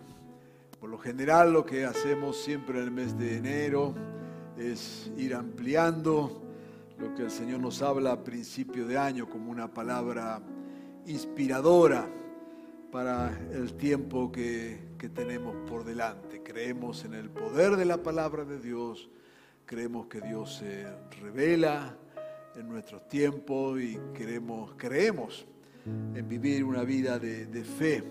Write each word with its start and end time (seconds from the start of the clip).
Por 0.80 0.90
lo 0.90 0.98
general 0.98 1.52
lo 1.52 1.66
que 1.66 1.84
hacemos 1.84 2.38
siempre 2.38 2.78
en 2.78 2.84
el 2.86 2.92
mes 2.92 3.18
de 3.18 3.36
enero 3.36 3.94
es 4.60 5.10
ir 5.18 5.34
ampliando 5.34 6.42
lo 6.98 7.16
que 7.16 7.24
el 7.24 7.32
Señor 7.32 7.62
nos 7.62 7.82
habla 7.82 8.12
a 8.12 8.24
principio 8.24 8.86
de 8.86 8.98
año 8.98 9.30
como 9.30 9.52
una 9.52 9.74
palabra 9.74 10.42
inspiradora 11.06 12.08
para 12.92 13.40
el 13.54 13.74
tiempo 13.76 14.32
que, 14.32 14.80
que 14.98 15.08
tenemos 15.08 15.56
por 15.70 15.86
delante. 15.86 16.44
Creemos 16.44 17.06
en 17.06 17.14
el 17.14 17.30
poder 17.30 17.78
de 17.78 17.86
la 17.86 18.04
palabra 18.04 18.44
de 18.44 18.60
Dios, 18.60 19.10
creemos 19.66 20.08
que 20.08 20.20
Dios 20.20 20.56
se 20.58 20.86
revela 21.22 21.96
en 22.56 22.68
nuestros 22.68 23.08
tiempos 23.08 23.80
y 23.80 23.98
queremos, 24.14 24.74
creemos 24.76 25.46
en 25.86 26.28
vivir 26.28 26.66
una 26.66 26.84
vida 26.84 27.18
de, 27.18 27.46
de 27.46 27.64
fe 27.64 28.04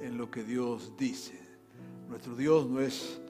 en 0.00 0.18
lo 0.18 0.30
que 0.30 0.42
Dios 0.42 0.94
dice. 0.98 1.38
Nuestro 2.08 2.34
Dios 2.34 2.68
no 2.68 2.80
es 2.80 3.20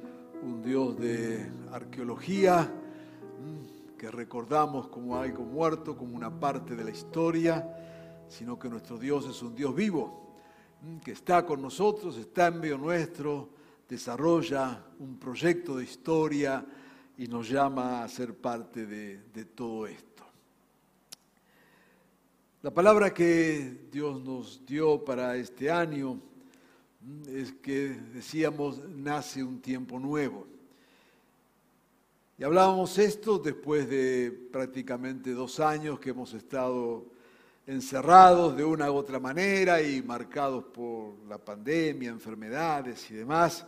un 0.42 0.62
Dios 0.62 0.98
de 0.98 1.50
arqueología 1.72 2.62
mm, 2.62 3.96
que 3.96 4.10
recordamos 4.10 4.88
como 4.88 5.16
algo 5.16 5.44
muerto, 5.44 5.96
como 5.96 6.16
una 6.16 6.30
parte 6.30 6.76
de 6.76 6.84
la 6.84 6.90
historia, 6.90 8.24
sino 8.28 8.58
que 8.58 8.68
nuestro 8.68 8.98
Dios 8.98 9.26
es 9.28 9.42
un 9.42 9.54
Dios 9.54 9.74
vivo, 9.74 10.34
mm, 10.82 10.98
que 10.98 11.12
está 11.12 11.44
con 11.44 11.62
nosotros, 11.62 12.16
está 12.16 12.48
en 12.48 12.60
medio 12.60 12.78
nuestro, 12.78 13.50
desarrolla 13.88 14.84
un 14.98 15.18
proyecto 15.18 15.76
de 15.76 15.84
historia 15.84 16.64
y 17.18 17.26
nos 17.28 17.48
llama 17.48 18.02
a 18.02 18.08
ser 18.08 18.34
parte 18.34 18.86
de, 18.86 19.22
de 19.32 19.44
todo 19.46 19.86
esto. 19.86 20.24
La 22.62 22.72
palabra 22.72 23.14
que 23.14 23.88
Dios 23.92 24.22
nos 24.24 24.66
dio 24.66 25.04
para 25.04 25.36
este 25.36 25.70
año 25.70 26.20
es 27.28 27.52
que 27.52 27.96
decíamos, 28.12 28.80
nace 28.88 29.42
un 29.42 29.60
tiempo 29.60 29.98
nuevo. 29.98 30.46
Y 32.38 32.44
hablábamos 32.44 32.98
esto 32.98 33.38
después 33.38 33.88
de 33.88 34.30
prácticamente 34.52 35.32
dos 35.32 35.58
años 35.60 35.98
que 35.98 36.10
hemos 36.10 36.34
estado 36.34 37.06
encerrados 37.66 38.56
de 38.56 38.64
una 38.64 38.90
u 38.90 38.94
otra 38.94 39.18
manera 39.18 39.80
y 39.80 40.02
marcados 40.02 40.64
por 40.64 41.14
la 41.28 41.38
pandemia, 41.38 42.10
enfermedades 42.10 43.10
y 43.10 43.14
demás. 43.14 43.66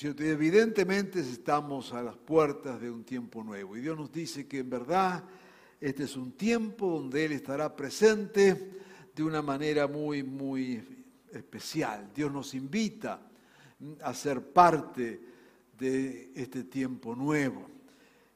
Y 0.00 0.06
evidentemente 0.06 1.20
estamos 1.20 1.92
a 1.92 2.02
las 2.02 2.16
puertas 2.16 2.80
de 2.80 2.90
un 2.90 3.04
tiempo 3.04 3.42
nuevo. 3.42 3.76
Y 3.76 3.80
Dios 3.80 3.98
nos 3.98 4.12
dice 4.12 4.46
que 4.46 4.60
en 4.60 4.70
verdad 4.70 5.24
este 5.80 6.04
es 6.04 6.16
un 6.16 6.32
tiempo 6.32 6.88
donde 6.88 7.24
Él 7.24 7.32
estará 7.32 7.74
presente 7.74 8.80
de 9.14 9.22
una 9.22 9.42
manera 9.42 9.86
muy, 9.86 10.22
muy 10.22 11.03
especial. 11.34 12.10
Dios 12.14 12.32
nos 12.32 12.54
invita 12.54 13.20
a 14.02 14.14
ser 14.14 14.40
parte 14.52 15.20
de 15.78 16.32
este 16.34 16.64
tiempo 16.64 17.14
nuevo. 17.14 17.66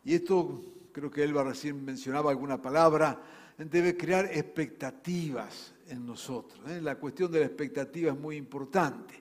Y 0.05 0.15
esto, 0.15 0.63
creo 0.93 1.11
que 1.11 1.23
Elba 1.23 1.45
recién 1.45 1.85
mencionaba 1.85 2.31
alguna 2.31 2.61
palabra, 2.61 3.21
debe 3.59 3.97
crear 3.97 4.27
expectativas 4.27 5.75
en 5.89 6.07
nosotros. 6.07 6.61
¿eh? 6.71 6.81
La 6.81 6.97
cuestión 6.97 7.31
de 7.31 7.41
la 7.41 7.47
expectativa 7.47 8.13
es 8.13 8.19
muy 8.19 8.37
importante. 8.37 9.15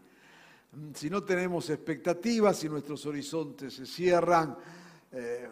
Si 0.93 1.09
no 1.09 1.23
tenemos 1.23 1.69
expectativas, 1.69 2.57
si 2.57 2.69
nuestros 2.69 3.05
horizontes 3.05 3.73
se 3.73 3.85
cierran, 3.85 4.55
eh, 5.11 5.47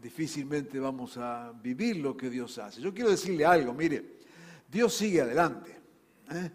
difícilmente 0.00 0.80
vamos 0.80 1.16
a 1.18 1.52
vivir 1.52 1.98
lo 1.98 2.16
que 2.16 2.30
Dios 2.30 2.58
hace. 2.58 2.80
Yo 2.80 2.92
quiero 2.92 3.10
decirle 3.10 3.44
algo, 3.44 3.72
mire, 3.74 4.16
Dios 4.68 4.94
sigue 4.94 5.20
adelante. 5.20 5.76
¿eh? 6.30 6.50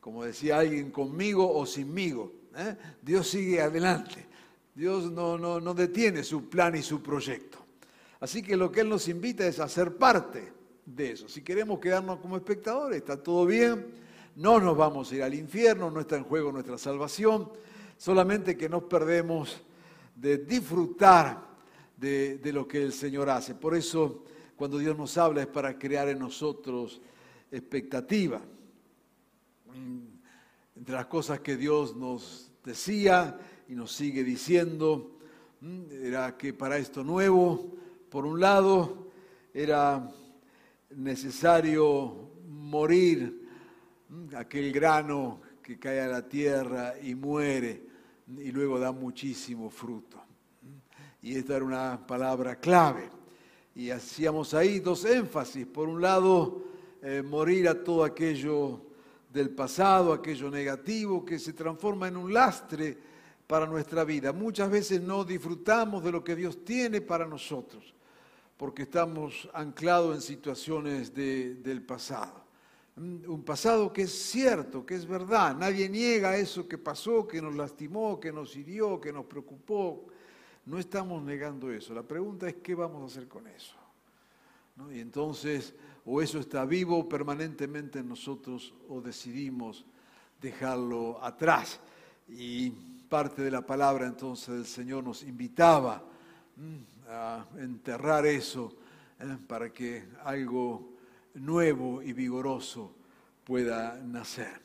Como 0.00 0.24
decía 0.24 0.58
alguien, 0.58 0.90
conmigo 0.90 1.52
o 1.52 1.66
sinmigo. 1.66 2.32
¿eh? 2.56 2.76
Dios 3.02 3.28
sigue 3.28 3.60
adelante. 3.60 4.26
Dios 4.74 5.10
no, 5.10 5.36
no, 5.36 5.60
no 5.60 5.74
detiene 5.74 6.22
su 6.22 6.48
plan 6.48 6.76
y 6.76 6.82
su 6.82 7.02
proyecto. 7.02 7.58
Así 8.20 8.42
que 8.42 8.56
lo 8.56 8.70
que 8.70 8.80
Él 8.80 8.88
nos 8.88 9.08
invita 9.08 9.46
es 9.46 9.60
a 9.60 9.68
ser 9.68 9.96
parte 9.96 10.52
de 10.84 11.12
eso. 11.12 11.28
Si 11.28 11.42
queremos 11.42 11.78
quedarnos 11.78 12.20
como 12.20 12.36
espectadores, 12.36 12.98
está 12.98 13.22
todo 13.22 13.46
bien. 13.46 13.86
No 14.36 14.60
nos 14.60 14.76
vamos 14.76 15.10
a 15.10 15.16
ir 15.16 15.22
al 15.22 15.34
infierno, 15.34 15.90
no 15.90 16.00
está 16.00 16.16
en 16.16 16.24
juego 16.24 16.52
nuestra 16.52 16.78
salvación. 16.78 17.50
Solamente 17.96 18.56
que 18.56 18.68
nos 18.68 18.84
perdemos 18.84 19.60
de 20.14 20.38
disfrutar 20.38 21.46
de, 21.96 22.38
de 22.38 22.52
lo 22.52 22.66
que 22.66 22.82
el 22.82 22.92
Señor 22.92 23.30
hace. 23.30 23.54
Por 23.54 23.74
eso, 23.74 24.24
cuando 24.56 24.78
Dios 24.78 24.96
nos 24.96 25.18
habla 25.18 25.42
es 25.42 25.48
para 25.48 25.78
crear 25.78 26.08
en 26.08 26.20
nosotros 26.20 27.00
expectativa. 27.50 28.40
Entre 29.74 30.94
las 30.94 31.06
cosas 31.06 31.40
que 31.40 31.56
Dios 31.56 31.96
nos 31.96 32.50
decía 32.64 33.38
y 33.68 33.74
nos 33.74 33.92
sigue 33.92 34.24
diciendo, 34.24 35.18
era 35.90 36.36
que 36.36 36.52
para 36.52 36.78
esto 36.78 37.02
nuevo, 37.02 37.76
por 38.08 38.24
un 38.24 38.40
lado, 38.40 39.08
era 39.52 40.10
necesario 40.90 42.30
morir 42.46 43.48
aquel 44.36 44.72
grano 44.72 45.40
que 45.62 45.78
cae 45.78 46.00
a 46.00 46.08
la 46.08 46.28
tierra 46.28 46.94
y 47.02 47.14
muere 47.14 47.82
y 48.36 48.50
luego 48.52 48.78
da 48.78 48.92
muchísimo 48.92 49.70
fruto. 49.70 50.22
Y 51.22 51.36
esta 51.36 51.56
era 51.56 51.64
una 51.64 52.06
palabra 52.06 52.56
clave. 52.56 53.10
Y 53.74 53.90
hacíamos 53.90 54.54
ahí 54.54 54.80
dos 54.80 55.04
énfasis. 55.04 55.66
Por 55.66 55.88
un 55.88 56.00
lado, 56.00 56.64
eh, 57.02 57.22
morir 57.22 57.68
a 57.68 57.82
todo 57.82 58.04
aquello 58.04 58.87
del 59.32 59.50
pasado, 59.50 60.12
aquello 60.12 60.50
negativo 60.50 61.24
que 61.24 61.38
se 61.38 61.52
transforma 61.52 62.08
en 62.08 62.16
un 62.16 62.32
lastre 62.32 62.96
para 63.46 63.66
nuestra 63.66 64.04
vida. 64.04 64.32
Muchas 64.32 64.70
veces 64.70 65.00
no 65.00 65.24
disfrutamos 65.24 66.04
de 66.04 66.12
lo 66.12 66.22
que 66.22 66.36
Dios 66.36 66.64
tiene 66.64 67.00
para 67.00 67.26
nosotros, 67.26 67.94
porque 68.56 68.82
estamos 68.82 69.48
anclados 69.54 70.14
en 70.14 70.22
situaciones 70.22 71.14
del 71.14 71.82
pasado. 71.82 72.44
Mm, 72.96 73.30
un 73.30 73.44
pasado 73.44 73.92
que 73.92 74.02
es 74.02 74.12
cierto, 74.12 74.84
que 74.84 74.94
es 74.94 75.06
verdad. 75.06 75.56
Nadie 75.56 75.88
niega 75.88 76.36
eso 76.36 76.66
que 76.66 76.78
pasó, 76.78 77.26
que 77.26 77.40
nos 77.40 77.54
lastimó, 77.54 78.18
que 78.18 78.32
nos 78.32 78.56
hirió, 78.56 79.00
que 79.00 79.12
nos 79.12 79.24
preocupó. 79.24 80.06
No 80.66 80.78
estamos 80.78 81.22
negando 81.22 81.72
eso. 81.72 81.94
La 81.94 82.02
pregunta 82.02 82.48
es 82.48 82.56
qué 82.56 82.74
vamos 82.74 83.02
a 83.02 83.06
hacer 83.06 83.28
con 83.28 83.46
eso. 83.46 83.77
Y 84.92 85.00
entonces 85.00 85.74
o 86.10 86.22
eso 86.22 86.38
está 86.38 86.64
vivo 86.64 87.06
permanentemente 87.06 87.98
en 87.98 88.08
nosotros 88.08 88.72
o 88.88 89.00
decidimos 89.02 89.84
dejarlo 90.40 91.22
atrás. 91.22 91.80
Y 92.28 92.70
parte 92.70 93.42
de 93.42 93.50
la 93.50 93.60
palabra 93.60 94.06
entonces 94.06 94.54
del 94.54 94.66
Señor 94.66 95.04
nos 95.04 95.22
invitaba 95.22 96.02
mm, 96.56 97.10
a 97.10 97.46
enterrar 97.58 98.24
eso 98.24 98.74
eh, 99.20 99.36
para 99.46 99.70
que 99.70 100.08
algo 100.24 100.94
nuevo 101.34 102.02
y 102.02 102.14
vigoroso 102.14 102.94
pueda 103.44 104.00
nacer. 104.02 104.60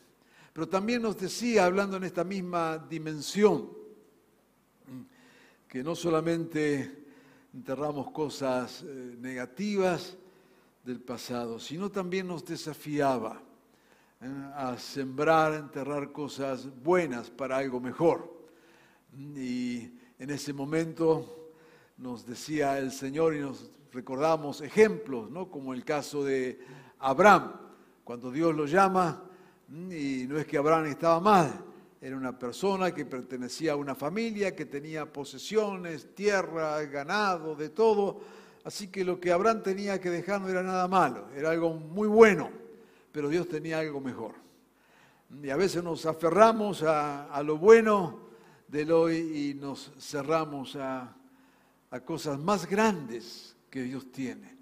Pero 0.54 0.70
también 0.70 1.02
nos 1.02 1.18
decía, 1.18 1.66
hablando 1.66 1.98
en 1.98 2.06
esta 2.06 2.24
misma 2.24 2.78
dimensión, 2.78 3.70
mm, 4.88 5.02
que 5.68 5.84
no 5.84 5.94
solamente 5.94 7.03
enterramos 7.54 8.12
cosas 8.12 8.84
eh, 8.84 9.16
negativas, 9.20 10.18
del 10.84 11.00
pasado, 11.00 11.60
sino 11.60 11.90
también 11.90 12.28
nos 12.28 12.46
desafiaba 12.46 13.42
¿eh? 14.22 14.28
a 14.56 14.78
sembrar, 14.78 15.54
enterrar 15.54 16.12
cosas 16.12 16.68
buenas 16.84 17.30
para 17.30 17.58
algo 17.58 17.80
mejor. 17.80 18.32
Y 19.18 19.92
en 20.20 20.30
ese 20.30 20.52
momento 20.52 21.52
nos 21.98 22.26
decía 22.26 22.78
el 22.80 22.92
Señor 22.92 23.36
y 23.36 23.40
nos 23.40 23.70
recordamos 23.94 24.62
ejemplos, 24.62 25.30
¿no? 25.32 25.50
como 25.50 25.74
el 25.74 25.86
caso 25.86 26.24
de 26.24 26.60
Abraham, 27.00 27.54
cuando 28.04 28.32
Dios 28.32 28.54
lo 28.54 28.66
llama, 28.66 29.24
y 29.70 30.26
no 30.28 30.38
es 30.38 30.46
que 30.46 30.58
Abraham 30.58 30.88
estaba 30.88 31.20
mal, 31.20 31.64
era 32.04 32.18
una 32.18 32.38
persona 32.38 32.94
que 32.94 33.06
pertenecía 33.06 33.72
a 33.72 33.76
una 33.78 33.96
familia, 33.96 34.56
que 34.56 34.66
tenía 34.66 35.12
posesiones, 35.12 36.14
tierra, 36.14 36.84
ganado, 36.84 37.56
de 37.56 37.70
todo, 37.70 38.22
Así 38.64 38.88
que 38.88 39.04
lo 39.04 39.20
que 39.20 39.32
Abraham 39.32 39.62
tenía 39.62 40.00
que 40.00 40.10
dejar 40.10 40.40
no 40.40 40.48
era 40.48 40.64
nada 40.64 40.88
malo, 40.88 41.28
era 41.36 41.52
algo 41.52 41.74
muy 41.74 42.08
bueno, 42.08 42.50
pero 43.12 43.28
Dios 43.28 43.48
tenía 43.50 43.80
algo 43.80 44.00
mejor. 44.00 44.36
Y 45.42 45.50
a 45.50 45.58
veces 45.58 45.84
nos 45.84 46.06
aferramos 46.06 46.82
a, 46.84 47.42
lo 47.44 47.58
bueno 47.58 48.22
del 48.68 48.92
hoy 48.92 49.18
y 49.18 49.54
nos 49.54 49.92
cerramos 50.00 50.78
a, 50.78 51.14
a 51.92 52.00
cosas 52.02 52.40
más 52.40 52.66
grandes 52.66 53.56
que 53.70 53.84
Dios 53.84 54.12
tiene 54.12 54.56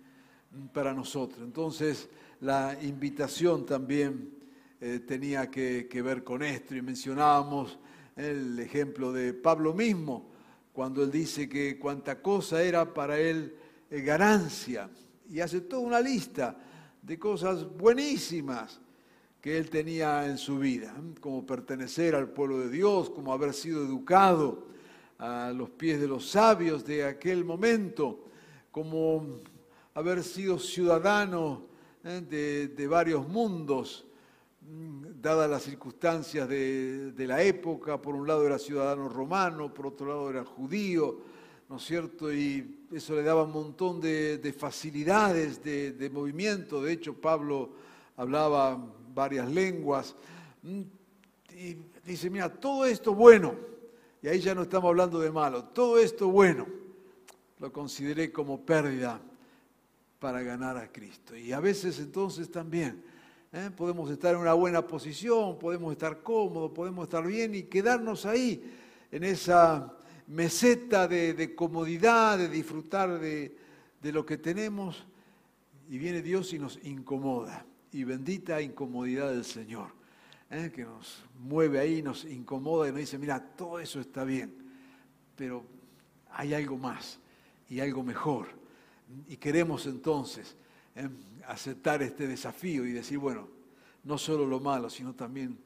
para 0.74 0.94
nosotros. 0.94 1.42
Entonces, 1.44 2.10
la 2.40 2.76
invitación 2.82 3.68
también 3.68 4.41
eh, 4.82 5.00
tenía 5.00 5.50
que, 5.50 6.02
ver 6.04 6.24
con 6.24 6.44
esto 6.44 6.76
y 6.76 6.82
mencionábamos 6.82 7.80
el 8.16 8.60
ejemplo 8.60 9.14
de 9.14 9.34
Pablo 9.34 9.74
mismo, 9.74 10.30
cuando 10.74 11.04
él 11.04 11.12
dice 11.12 11.48
que 11.48 11.78
cuanta 11.80 12.22
cosa 12.22 12.62
era 12.64 12.94
para 12.94 13.20
él 13.20 13.56
eh, 13.90 14.02
ganancia 14.02 14.90
y 15.30 15.40
hace 15.40 15.62
toda 15.62 15.84
una 15.84 16.02
lista 16.02 16.58
de 17.02 17.18
cosas 17.18 17.66
buenísimas 17.78 18.82
que 19.40 19.58
él 19.58 19.70
tenía 19.70 20.26
en 20.26 20.38
su 20.38 20.60
vida, 20.60 20.94
como 21.20 21.46
pertenecer 21.46 22.16
al 22.16 22.30
pueblo 22.30 22.60
de 22.60 22.70
Dios, 22.70 23.10
como 23.10 23.34
haber 23.34 23.54
sido 23.54 23.84
educado 23.84 24.68
a 25.18 25.52
los 25.56 25.70
pies 25.70 26.02
de 26.02 26.08
los 26.08 26.30
sabios 26.30 26.84
de 26.84 27.06
aquel 27.06 27.46
momento, 27.46 28.26
como 28.72 29.40
haber 29.94 30.24
sido 30.24 30.58
ciudadano 30.60 31.64
eh, 32.04 32.70
de, 32.76 32.88
varios 32.88 33.28
mundos, 33.28 34.06
dadas 34.62 35.50
las 35.50 35.64
circunstancias 35.64 36.48
de, 36.48 37.14
la 37.28 37.42
época, 37.42 38.02
por 38.02 38.16
un 38.16 38.28
lado 38.28 38.46
era 38.46 38.60
ciudadano 38.60 39.10
romano, 39.10 39.74
por 39.74 39.88
otro 39.88 40.08
lado 40.08 40.30
era 40.30 40.46
judío, 40.46 41.20
¿no 41.70 41.78
es 41.78 41.84
cierto? 41.84 42.32
Y 42.34 42.86
eso 42.92 43.16
le 43.16 43.24
daba 43.24 43.44
un 43.44 43.52
montón 43.52 44.00
de, 44.00 44.56
facilidades 44.58 45.64
de 45.64 46.10
movimiento, 46.12 46.82
de 46.82 46.94
hecho 46.94 47.14
Pablo 47.14 47.72
hablaba 48.18 48.80
varias 49.14 49.50
lenguas. 49.50 50.16
Mm, 50.64 50.82
y 51.56 51.78
dice, 52.06 52.30
mira, 52.30 52.50
todo 52.50 52.86
esto 52.86 53.14
bueno, 53.14 53.56
y 54.22 54.28
ahí 54.28 54.40
ya 54.40 54.56
no 54.56 54.64
estamos 54.64 54.90
hablando 54.90 55.20
de 55.20 55.32
malo, 55.32 55.66
todo 55.66 56.00
esto 56.00 56.28
bueno 56.30 56.68
lo 57.60 57.72
consideré 57.72 58.32
como 58.32 58.66
pérdida 58.66 59.22
para 60.20 60.42
ganar 60.42 60.78
a 60.78 60.92
Cristo. 60.92 61.36
Y 61.36 61.52
a 61.52 61.60
veces 61.60 62.00
entonces 62.00 62.50
también 62.50 63.04
¿eh? 63.54 63.70
podemos 63.76 64.10
estar 64.10 64.34
en 64.34 64.42
una 64.42 64.54
buena 64.54 64.86
posición, 64.86 65.58
podemos 65.60 65.92
estar 65.92 66.22
cómodos, 66.22 66.72
podemos 66.72 67.04
estar 67.04 67.26
bien 67.26 67.56
y 67.56 67.64
quedarnos 67.64 68.26
ahí, 68.26 68.64
en 69.12 69.24
esa 69.24 69.94
meseta 70.28 71.08
de, 71.08 71.54
comodidad, 71.56 72.38
de 72.38 72.48
disfrutar 72.48 73.20
de, 73.20 73.58
lo 74.04 74.26
que 74.26 74.38
tenemos, 74.38 75.06
y 75.90 75.98
viene 75.98 76.22
Dios 76.22 76.54
y 76.54 76.60
nos 76.60 76.80
incomoda 76.84 77.66
y 77.92 78.06
bendita 78.06 78.62
incomodidad 78.62 79.32
del 79.32 79.44
Señor, 79.44 79.90
¿eh? 80.50 80.72
que 80.74 80.86
nos 80.86 81.26
mueve 81.40 81.80
ahí, 81.80 82.02
nos 82.02 82.24
incomoda 82.24 82.88
y 82.88 82.92
nos 82.92 83.02
dice, 83.02 83.18
mira, 83.18 83.40
todo 83.40 83.80
eso 83.80 84.00
está 84.00 84.24
bien, 84.24 84.56
pero 85.36 85.66
hay 86.32 86.54
algo 86.54 86.78
más 86.78 87.20
y 87.70 87.82
algo 87.82 88.04
mejor. 88.04 88.48
Y 89.28 89.36
queremos 89.36 89.86
entonces. 89.88 90.56
Aceptar 91.48 92.02
este 92.02 92.28
desafío 92.28 92.86
y 92.86 92.92
decir, 92.92 93.18
bueno, 93.18 93.48
no 94.04 94.18
solo 94.18 94.46
lo 94.46 94.60
malo, 94.60 94.90
sino 94.90 95.14
también 95.14 95.58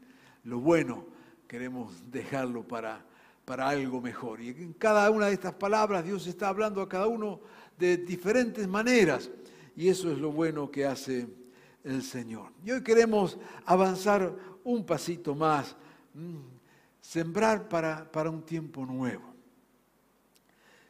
lo 0.43 0.59
bueno, 0.59 1.05
queremos 1.47 2.03
dejarlo 2.11 2.67
para, 2.67 3.03
para 3.45 3.69
algo 3.69 4.01
mejor. 4.01 4.41
Y 4.41 4.49
en 4.49 4.73
cada 4.73 5.09
una 5.09 5.27
de 5.27 5.33
estas 5.33 5.53
palabras 5.53 6.03
Dios 6.03 6.27
está 6.27 6.49
hablando 6.49 6.81
a 6.81 6.89
cada 6.89 7.07
uno 7.07 7.39
de 7.77 7.97
diferentes 7.97 8.67
maneras. 8.67 9.29
Y 9.75 9.89
eso 9.89 10.11
es 10.11 10.17
lo 10.17 10.31
bueno 10.31 10.71
que 10.71 10.85
hace 10.85 11.27
el 11.83 12.01
Señor. 12.01 12.51
Y 12.63 12.71
hoy 12.71 12.81
queremos 12.83 13.37
avanzar 13.65 14.33
un 14.63 14.85
pasito 14.85 15.35
más, 15.35 15.75
mm, 16.13 16.37
sembrar 17.01 17.69
para, 17.69 18.11
para 18.11 18.29
un 18.29 18.41
tiempo 18.41 18.85
nuevo. 18.85 19.33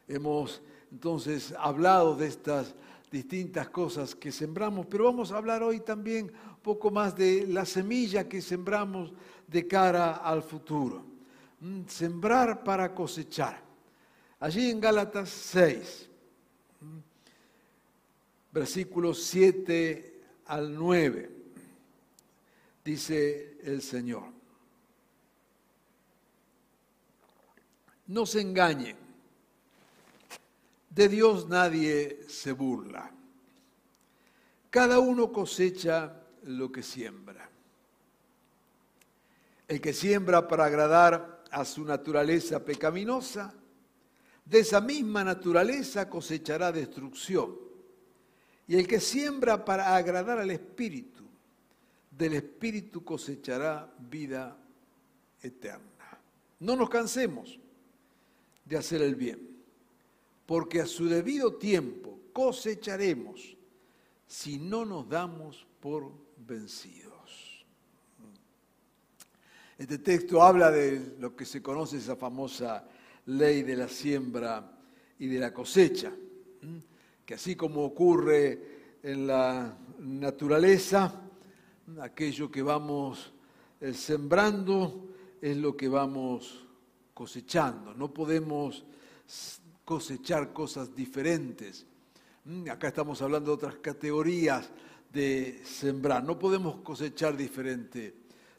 Hemos 0.08 0.62
entonces 0.92 1.54
hablado 1.58 2.16
de 2.16 2.28
estas 2.28 2.76
distintas 3.16 3.70
cosas 3.70 4.14
que 4.14 4.30
sembramos, 4.30 4.88
pero 4.88 5.06
vamos 5.06 5.32
a 5.32 5.38
hablar 5.38 5.64
hoy 5.64 5.80
también 5.80 6.26
un 6.26 6.60
poco 6.62 6.92
más 6.92 7.16
de 7.16 7.48
la 7.48 7.66
semilla 7.66 8.28
que 8.28 8.42
sembramos 8.42 9.14
de 9.48 9.66
cara 9.66 10.18
al 10.18 10.44
futuro. 10.44 11.06
Mm, 11.62 11.84
sembrar 11.88 12.62
para 12.62 12.94
cosechar. 12.94 13.64
Allí 14.42 14.70
en 14.70 14.82
Gálatas 14.82 15.30
6, 15.30 16.10
mm, 16.82 16.98
versículos 18.52 19.24
7 19.24 20.22
al 20.48 20.76
9, 20.76 21.32
dice 22.84 23.60
el 23.64 23.82
Señor. 23.82 24.26
No 28.08 28.26
se 28.26 28.42
engañen, 28.42 28.98
de 30.96 31.10
Dios 31.10 31.50
nadie 31.50 32.22
se 32.30 32.54
burla. 32.54 33.12
Cada 34.70 35.00
uno 35.00 35.32
cosecha 35.32 36.22
lo 36.44 36.72
que 36.72 36.84
siembra. 36.84 37.50
El 39.68 39.82
que 39.82 39.92
siembra 39.92 40.48
para 40.48 40.66
agradar 40.66 41.44
a 41.52 41.66
su 41.66 41.84
naturaleza 41.84 42.64
pecaminosa, 42.64 43.54
de 44.46 44.60
esa 44.60 44.80
misma 44.80 45.24
naturaleza 45.24 46.10
cosechará 46.10 46.72
destrucción. 46.72 47.58
Y 48.68 48.78
el 48.78 48.88
que 48.88 49.02
siembra 49.02 49.66
para 49.66 49.98
agradar 49.98 50.40
al 50.40 50.52
Espíritu, 50.52 51.26
del 52.10 52.36
Espíritu 52.36 53.04
cosechará 53.04 53.94
vida 54.00 54.58
eterna. 55.42 56.20
No 56.60 56.78
nos 56.78 56.90
cansemos 56.90 57.60
de 58.64 58.78
hacer 58.78 59.02
el 59.02 59.16
bien, 59.16 59.55
porque 60.46 60.82
a 60.82 60.86
su 60.86 61.08
debido 61.08 61.56
tiempo 61.56 62.20
cosecharemos 62.34 63.58
si 64.28 64.58
no 64.58 64.86
nos 64.86 65.08
damos 65.08 65.66
por 65.80 66.12
vencidos. 66.38 67.66
Este 69.78 69.98
texto 69.98 70.42
habla 70.42 70.72
de 70.72 71.16
lo 71.20 71.36
que 71.36 71.46
se 71.46 71.62
conoce 71.62 71.98
esa 71.98 72.16
famosa 72.16 72.88
ley 73.26 73.64
de 73.64 73.76
la 73.76 73.88
siembra 73.88 74.72
y 75.20 75.28
de 75.28 75.40
la 75.40 75.54
cosecha 75.54 76.14
que 77.26 77.34
así 77.34 77.56
como 77.56 77.84
ocurre 77.84 79.00
en 79.02 79.28
la 79.28 79.76
naturaleza, 80.00 81.22
aquello 82.00 82.52
que 82.52 82.62
vamos 82.62 83.34
eh, 83.82 83.94
sembrando 83.94 85.10
es 85.42 85.58
lo 85.58 85.76
que 85.76 85.88
vamos 85.88 86.68
cosechando. 87.14 87.94
No 87.96 88.14
podemos 88.14 88.86
cosechar 89.86 90.52
cosas 90.52 90.94
diferentes. 90.96 91.86
Mm, 92.44 92.70
acá 92.70 92.88
estamos 92.88 93.22
hablando 93.22 93.52
de 93.52 93.56
otras 93.56 93.76
categorías 93.76 94.70
de 95.14 95.62
sembrar. 95.64 96.24
No 96.24 96.38
podemos 96.38 96.78
cosechar 96.78 97.38
diferente 97.38 98.16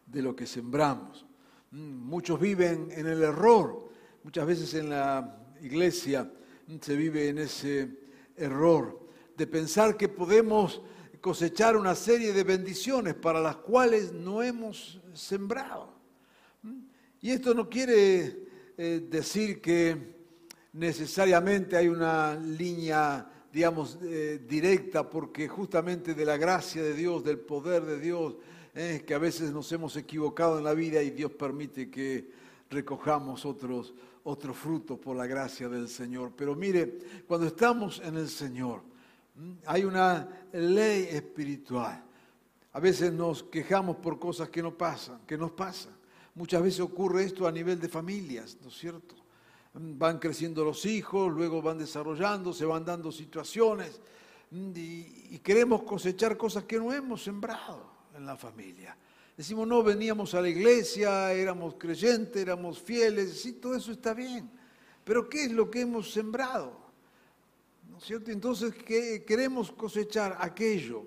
de 0.06 0.22
lo 0.22 0.34
que 0.34 0.46
sembramos. 0.46 1.26
Mm, 1.72 2.08
muchos 2.08 2.40
viven 2.40 2.88
en 2.92 3.06
el 3.08 3.22
error. 3.22 3.90
Muchas 4.22 4.46
veces 4.46 4.72
en 4.74 4.90
la 4.90 5.36
iglesia 5.60 6.30
mm, 6.68 6.76
se 6.80 6.96
vive 6.96 7.28
en 7.28 7.38
ese 7.38 7.90
error 8.36 9.06
de 9.36 9.46
pensar 9.46 9.96
que 9.96 10.08
podemos 10.08 10.80
cosechar 11.20 11.76
una 11.76 11.94
serie 11.94 12.32
de 12.32 12.44
bendiciones 12.44 13.14
para 13.14 13.40
las 13.40 13.56
cuales 13.56 14.12
no 14.12 14.42
hemos 14.42 15.00
sembrado. 15.12 15.92
Y 17.20 17.30
esto 17.30 17.52
no 17.52 17.68
quiere 17.68 18.46
eh, 18.78 19.06
decir 19.10 19.60
que 19.60 20.15
necesariamente 20.76 21.76
hay 21.76 21.88
una 21.88 22.34
línea, 22.36 23.26
digamos, 23.52 23.98
eh, 24.02 24.40
directa, 24.46 25.08
porque 25.08 25.48
justamente 25.48 26.14
de 26.14 26.24
la 26.24 26.36
gracia 26.36 26.82
de 26.82 26.94
Dios, 26.94 27.24
del 27.24 27.38
poder 27.38 27.84
de 27.84 27.98
Dios, 27.98 28.36
es 28.74 29.02
que 29.02 29.14
a 29.14 29.18
veces 29.18 29.52
nos 29.52 29.72
hemos 29.72 29.96
equivocado 29.96 30.58
en 30.58 30.64
la 30.64 30.74
vida 30.74 31.02
y 31.02 31.10
Dios 31.10 31.32
permite 31.32 31.90
que 31.90 32.30
recojamos 32.68 33.46
otros, 33.46 33.94
otro 34.24 34.52
fruto 34.52 35.00
por 35.00 35.16
la 35.16 35.26
gracia 35.26 35.68
del 35.68 35.88
Señor. 35.88 36.32
Pero 36.36 36.54
mire, 36.54 36.98
cuando 37.26 37.46
estamos 37.46 38.02
en 38.04 38.18
el 38.18 38.28
Señor, 38.28 38.82
hay 39.64 39.84
una 39.84 40.28
ley 40.52 41.08
espiritual. 41.10 42.04
A 42.74 42.80
veces 42.80 43.10
nos 43.12 43.44
quejamos 43.44 43.96
por 43.96 44.18
cosas 44.18 44.50
que 44.50 44.62
no 44.62 44.76
pasan, 44.76 45.20
que 45.26 45.38
nos 45.38 45.52
pasan. 45.52 45.96
Muchas 46.34 46.62
veces 46.62 46.80
ocurre 46.80 47.24
esto 47.24 47.46
a 47.46 47.52
nivel 47.52 47.80
de 47.80 47.88
familias, 47.88 48.58
¿no 48.60 48.68
es 48.68 48.74
cierto? 48.74 49.14
Van 49.78 50.18
creciendo 50.18 50.64
los 50.64 50.86
hijos, 50.86 51.30
luego 51.30 51.60
van 51.60 51.78
desarrollando, 51.78 52.52
se 52.52 52.64
van 52.64 52.84
dando 52.84 53.12
situaciones 53.12 54.00
y, 54.50 55.34
y 55.34 55.40
queremos 55.42 55.82
cosechar 55.82 56.36
cosas 56.36 56.64
que 56.64 56.78
no 56.78 56.92
hemos 56.92 57.22
sembrado 57.22 57.90
en 58.16 58.24
la 58.24 58.36
familia. 58.36 58.96
Decimos, 59.36 59.68
no, 59.68 59.82
veníamos 59.82 60.34
a 60.34 60.40
la 60.40 60.48
iglesia, 60.48 61.30
éramos 61.32 61.74
creyentes, 61.74 62.40
éramos 62.40 62.80
fieles, 62.80 63.38
sí, 63.38 63.52
todo 63.52 63.74
eso 63.74 63.92
está 63.92 64.14
bien. 64.14 64.50
Pero 65.04 65.28
¿qué 65.28 65.44
es 65.44 65.52
lo 65.52 65.70
que 65.70 65.82
hemos 65.82 66.10
sembrado? 66.10 66.72
¿No 67.90 67.98
es 67.98 68.04
cierto? 68.04 68.30
Entonces, 68.30 68.74
¿qué? 68.74 69.24
queremos 69.24 69.70
cosechar 69.72 70.38
aquello 70.40 71.04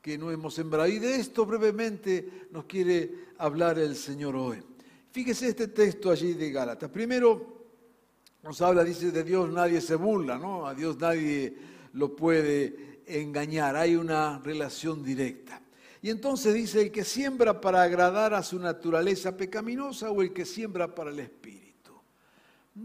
que 0.00 0.16
no 0.16 0.30
hemos 0.30 0.54
sembrado. 0.54 0.88
Y 0.88 1.00
de 1.00 1.16
esto 1.16 1.44
brevemente 1.44 2.46
nos 2.52 2.64
quiere 2.66 3.26
hablar 3.38 3.78
el 3.78 3.96
Señor 3.96 4.36
hoy. 4.36 4.62
Fíjese 5.10 5.48
este 5.48 5.68
texto 5.68 6.10
allí 6.10 6.34
de 6.34 6.52
Gálatas. 6.52 6.90
Primero, 6.90 7.63
nos 8.44 8.60
habla, 8.60 8.84
dice, 8.84 9.10
de 9.10 9.24
Dios 9.24 9.50
nadie 9.50 9.80
se 9.80 9.96
burla, 9.96 10.38
¿no? 10.38 10.66
A 10.66 10.74
Dios 10.74 10.98
nadie 10.98 11.56
lo 11.94 12.14
puede 12.14 13.00
engañar, 13.06 13.74
hay 13.74 13.96
una 13.96 14.38
relación 14.38 15.02
directa. 15.02 15.62
Y 16.02 16.10
entonces 16.10 16.52
dice, 16.52 16.82
el 16.82 16.92
que 16.92 17.04
siembra 17.04 17.58
para 17.58 17.82
agradar 17.82 18.34
a 18.34 18.42
su 18.42 18.58
naturaleza 18.58 19.34
pecaminosa 19.34 20.10
o 20.10 20.20
el 20.20 20.34
que 20.34 20.44
siembra 20.44 20.94
para 20.94 21.10
el 21.10 21.20
espíritu. 21.20 21.92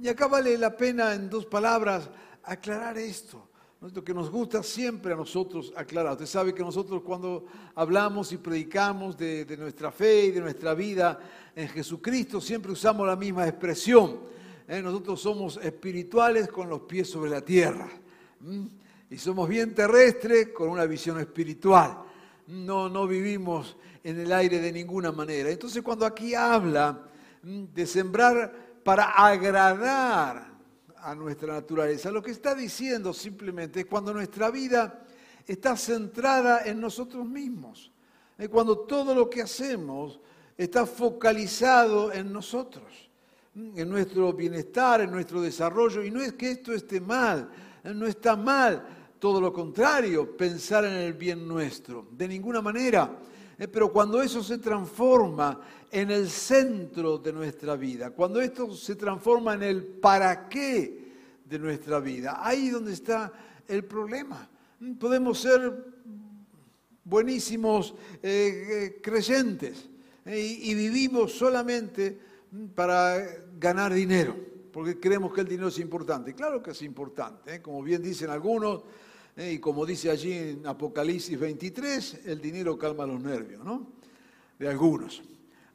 Y 0.01 0.07
acá 0.07 0.27
vale 0.27 0.57
la 0.57 0.77
pena 0.77 1.13
en 1.13 1.29
dos 1.29 1.45
palabras 1.45 2.09
aclarar 2.43 2.97
esto. 2.97 3.49
Lo 3.81 4.03
que 4.03 4.13
nos 4.13 4.29
gusta 4.29 4.63
siempre 4.63 5.11
a 5.11 5.17
nosotros 5.17 5.73
aclarar. 5.75 6.13
Usted 6.13 6.25
sabe 6.25 6.53
que 6.53 6.63
nosotros 6.63 7.01
cuando 7.01 7.45
hablamos 7.75 8.31
y 8.31 8.37
predicamos 8.37 9.17
de, 9.17 9.43
de 9.43 9.57
nuestra 9.57 9.91
fe 9.91 10.25
y 10.25 10.31
de 10.31 10.39
nuestra 10.39 10.73
vida 10.73 11.19
en 11.53 11.67
Jesucristo, 11.67 12.39
siempre 12.39 12.71
usamos 12.71 13.05
la 13.05 13.17
misma 13.17 13.45
expresión. 13.45 14.38
¿Eh? 14.69 14.81
nosotros 14.81 15.19
somos 15.19 15.59
espirituales 15.61 16.47
con 16.47 16.69
los 16.69 16.81
pies 16.81 17.09
sobre 17.09 17.31
la 17.31 17.41
tierra. 17.41 17.89
Y 19.09 19.17
somos 19.17 19.49
bien 19.49 19.73
terrestres 19.73 20.49
con 20.49 20.69
una 20.69 20.85
visión 20.85 21.19
espiritual. 21.19 22.03
No, 22.47 22.87
no 22.87 23.07
vivimos 23.07 23.75
en 24.03 24.19
el 24.19 24.31
aire 24.31 24.59
de 24.59 24.71
ninguna 24.71 25.11
manera. 25.11 25.49
Entonces 25.49 25.81
cuando 25.81 26.05
aquí 26.05 26.35
habla 26.35 27.07
de 27.41 27.87
sembrar 27.87 28.53
para 28.83 29.05
agradar 29.05 30.53
a 30.97 31.15
nuestra 31.15 31.53
naturaleza, 31.53 32.11
lo 32.11 32.21
que 32.21 32.31
está 32.31 32.53
diciendo 32.53 33.13
simplemente 33.13 33.81
es 33.81 33.85
cuando 33.87 34.13
nuestra 34.13 34.51
vida 34.51 35.03
está 35.47 35.75
centrada 35.75 36.63
en 36.65 36.79
nosotros 36.79 37.25
mismos. 37.27 37.91
Es 38.37 38.47
cuando 38.47 38.79
todo 38.79 39.15
lo 39.15 39.29
que 39.29 39.41
hacemos 39.41 40.19
está 40.55 40.85
focalizado 40.85 42.13
en 42.13 42.31
nosotros 42.31 43.08
en 43.75 43.89
nuestro 43.89 44.33
bienestar, 44.33 45.01
en 45.01 45.11
nuestro 45.11 45.41
desarrollo. 45.41 46.03
Y 46.03 46.11
no 46.11 46.21
es 46.21 46.33
que 46.33 46.51
esto 46.51 46.73
esté 46.73 47.01
mal, 47.01 47.49
no 47.83 48.05
está 48.05 48.35
mal, 48.35 48.85
todo 49.19 49.41
lo 49.41 49.51
contrario, 49.51 50.35
pensar 50.35 50.85
en 50.85 50.93
el 50.93 51.13
bien 51.13 51.47
nuestro, 51.47 52.07
de 52.11 52.27
ninguna 52.27 52.61
manera. 52.61 53.19
Eh, 53.57 53.67
pero 53.67 53.91
cuando 53.91 54.21
eso 54.21 54.41
se 54.41 54.57
transforma 54.57 55.59
en 55.91 56.11
el 56.11 56.29
centro 56.29 57.17
de 57.17 57.33
nuestra 57.33 57.75
vida, 57.75 58.11
cuando 58.11 58.39
esto 58.39 58.73
se 58.73 58.95
transforma 58.95 59.55
en 59.55 59.63
el 59.63 59.83
para 59.83 60.47
qué 60.47 61.09
de 61.43 61.59
nuestra 61.59 61.99
vida, 61.99 62.39
ahí 62.41 62.69
donde 62.69 62.93
está 62.93 63.33
el 63.67 63.83
problema. 63.83 64.49
Podemos 64.97 65.39
ser 65.39 65.85
buenísimos 67.03 67.93
eh, 68.23 68.93
eh, 68.95 69.01
creyentes 69.01 69.89
y 70.25 70.75
vivimos 70.75 71.33
solamente 71.33 72.19
para 72.75 73.17
ganar 73.59 73.93
dinero, 73.93 74.35
porque 74.71 74.99
creemos 74.99 75.33
que 75.33 75.41
el 75.41 75.47
dinero 75.47 75.67
es 75.67 75.79
importante. 75.79 76.33
Claro 76.33 76.63
que 76.63 76.71
es 76.71 76.81
importante, 76.81 77.55
¿eh? 77.55 77.61
como 77.61 77.83
bien 77.83 78.01
dicen 78.01 78.29
algunos, 78.29 78.83
¿eh? 79.35 79.53
y 79.53 79.59
como 79.59 79.85
dice 79.85 80.09
allí 80.09 80.31
en 80.31 80.65
Apocalipsis 80.65 81.37
23, 81.37 82.21
el 82.25 82.39
dinero 82.39 82.77
calma 82.77 83.05
los 83.05 83.21
nervios, 83.21 83.63
¿no? 83.63 83.85
De 84.57 84.67
algunos. 84.67 85.21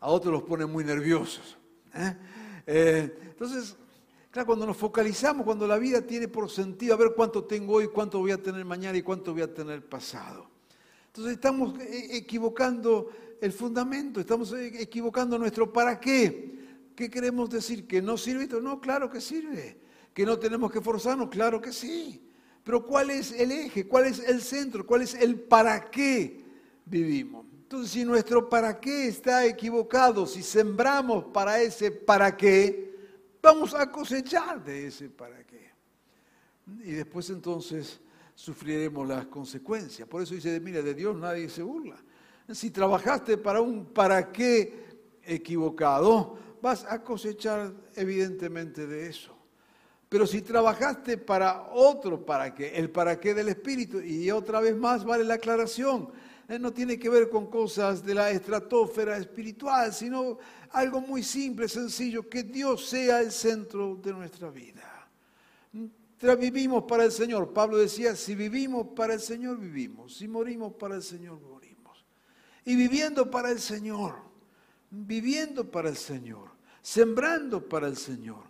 A 0.00 0.08
otros 0.08 0.32
los 0.32 0.42
pone 0.42 0.64
muy 0.66 0.84
nerviosos. 0.84 1.58
¿eh? 1.94 3.12
entonces, 3.30 3.76
claro, 4.30 4.46
cuando 4.46 4.66
nos 4.66 4.76
focalizamos, 4.76 5.44
cuando 5.44 5.66
la 5.66 5.78
vida 5.78 6.00
tiene 6.00 6.28
por 6.28 6.50
sentido, 6.50 6.94
a 6.94 6.96
ver 6.96 7.12
cuánto 7.14 7.44
tengo 7.44 7.74
hoy, 7.74 7.88
cuánto 7.88 8.18
voy 8.18 8.32
a 8.32 8.42
tener 8.42 8.64
mañana 8.64 8.96
y 8.96 9.02
cuánto 9.02 9.32
voy 9.32 9.42
a 9.42 9.52
tener 9.52 9.86
pasado. 9.86 10.48
Entonces 11.06 11.34
estamos 11.34 11.78
equivocando 11.80 13.10
el 13.40 13.52
fundamento, 13.52 14.20
estamos 14.20 14.52
equivocando 14.52 15.38
nuestro 15.38 15.72
para 15.72 16.00
qué. 16.00 16.63
¿Qué 16.94 17.10
queremos 17.10 17.50
decir? 17.50 17.86
¿Que 17.86 18.00
no 18.00 18.16
sirve? 18.16 18.46
No, 18.60 18.80
claro 18.80 19.10
que 19.10 19.20
sirve. 19.20 19.78
¿Que 20.12 20.24
no 20.24 20.38
tenemos 20.38 20.70
que 20.70 20.80
forzarnos? 20.80 21.28
Claro 21.28 21.60
que 21.60 21.72
sí. 21.72 22.24
Pero 22.62 22.84
¿cuál 22.84 23.10
es 23.10 23.32
el 23.32 23.52
eje? 23.52 23.86
¿Cuál 23.86 24.06
es 24.06 24.20
el 24.20 24.40
centro? 24.40 24.86
¿Cuál 24.86 25.02
es 25.02 25.14
el 25.14 25.40
para 25.40 25.90
qué 25.90 26.44
vivimos? 26.86 27.46
Entonces, 27.52 27.90
si 27.90 28.04
nuestro 28.04 28.48
para 28.48 28.78
qué 28.78 29.08
está 29.08 29.44
equivocado, 29.44 30.26
si 30.26 30.42
sembramos 30.42 31.24
para 31.24 31.60
ese 31.60 31.90
para 31.90 32.36
qué, 32.36 32.94
vamos 33.42 33.74
a 33.74 33.90
cosechar 33.90 34.62
de 34.62 34.86
ese 34.86 35.08
para 35.08 35.44
qué. 35.44 35.70
Y 36.84 36.92
después 36.92 37.28
entonces 37.30 38.00
sufriremos 38.34 39.06
las 39.06 39.26
consecuencias. 39.26 40.08
Por 40.08 40.22
eso 40.22 40.34
dice, 40.34 40.58
mira, 40.60 40.80
de 40.82 40.94
Dios 40.94 41.16
nadie 41.16 41.48
se 41.48 41.62
burla. 41.62 41.96
Si 42.52 42.70
trabajaste 42.70 43.38
para 43.38 43.60
un 43.60 43.86
para 43.86 44.30
qué 44.30 44.84
equivocado, 45.24 46.38
vas 46.64 46.86
a 46.88 47.02
cosechar 47.02 47.74
evidentemente 47.94 48.86
de 48.86 49.06
eso. 49.06 49.36
Pero 50.08 50.26
si 50.26 50.40
trabajaste 50.40 51.18
para 51.18 51.68
otro 51.70 52.24
para 52.24 52.54
qué, 52.54 52.74
el 52.74 52.88
para 52.88 53.20
qué 53.20 53.34
del 53.34 53.50
Espíritu, 53.50 54.00
y 54.00 54.30
otra 54.30 54.60
vez 54.60 54.74
más 54.74 55.04
vale 55.04 55.24
la 55.24 55.34
aclaración, 55.34 56.08
eh, 56.48 56.58
no 56.58 56.72
tiene 56.72 56.98
que 56.98 57.10
ver 57.10 57.28
con 57.28 57.50
cosas 57.50 58.02
de 58.02 58.14
la 58.14 58.30
estratosfera 58.30 59.18
espiritual, 59.18 59.92
sino 59.92 60.38
algo 60.70 61.02
muy 61.02 61.22
simple, 61.22 61.68
sencillo, 61.68 62.30
que 62.30 62.44
Dios 62.44 62.86
sea 62.86 63.20
el 63.20 63.30
centro 63.30 63.96
de 63.96 64.14
nuestra 64.14 64.48
vida. 64.48 65.10
Vivimos 66.38 66.84
para 66.84 67.04
el 67.04 67.12
Señor. 67.12 67.52
Pablo 67.52 67.76
decía, 67.76 68.16
si 68.16 68.34
vivimos 68.34 68.86
para 68.96 69.12
el 69.12 69.20
Señor, 69.20 69.58
vivimos. 69.58 70.16
Si 70.16 70.26
morimos 70.26 70.72
para 70.72 70.94
el 70.94 71.02
Señor, 71.02 71.38
morimos. 71.42 72.02
Y 72.64 72.74
viviendo 72.74 73.30
para 73.30 73.50
el 73.50 73.60
Señor, 73.60 74.14
viviendo 74.90 75.70
para 75.70 75.88
el 75.88 75.96
Señor, 75.96 76.53
sembrando 76.84 77.66
para 77.66 77.88
el 77.88 77.96
Señor. 77.96 78.44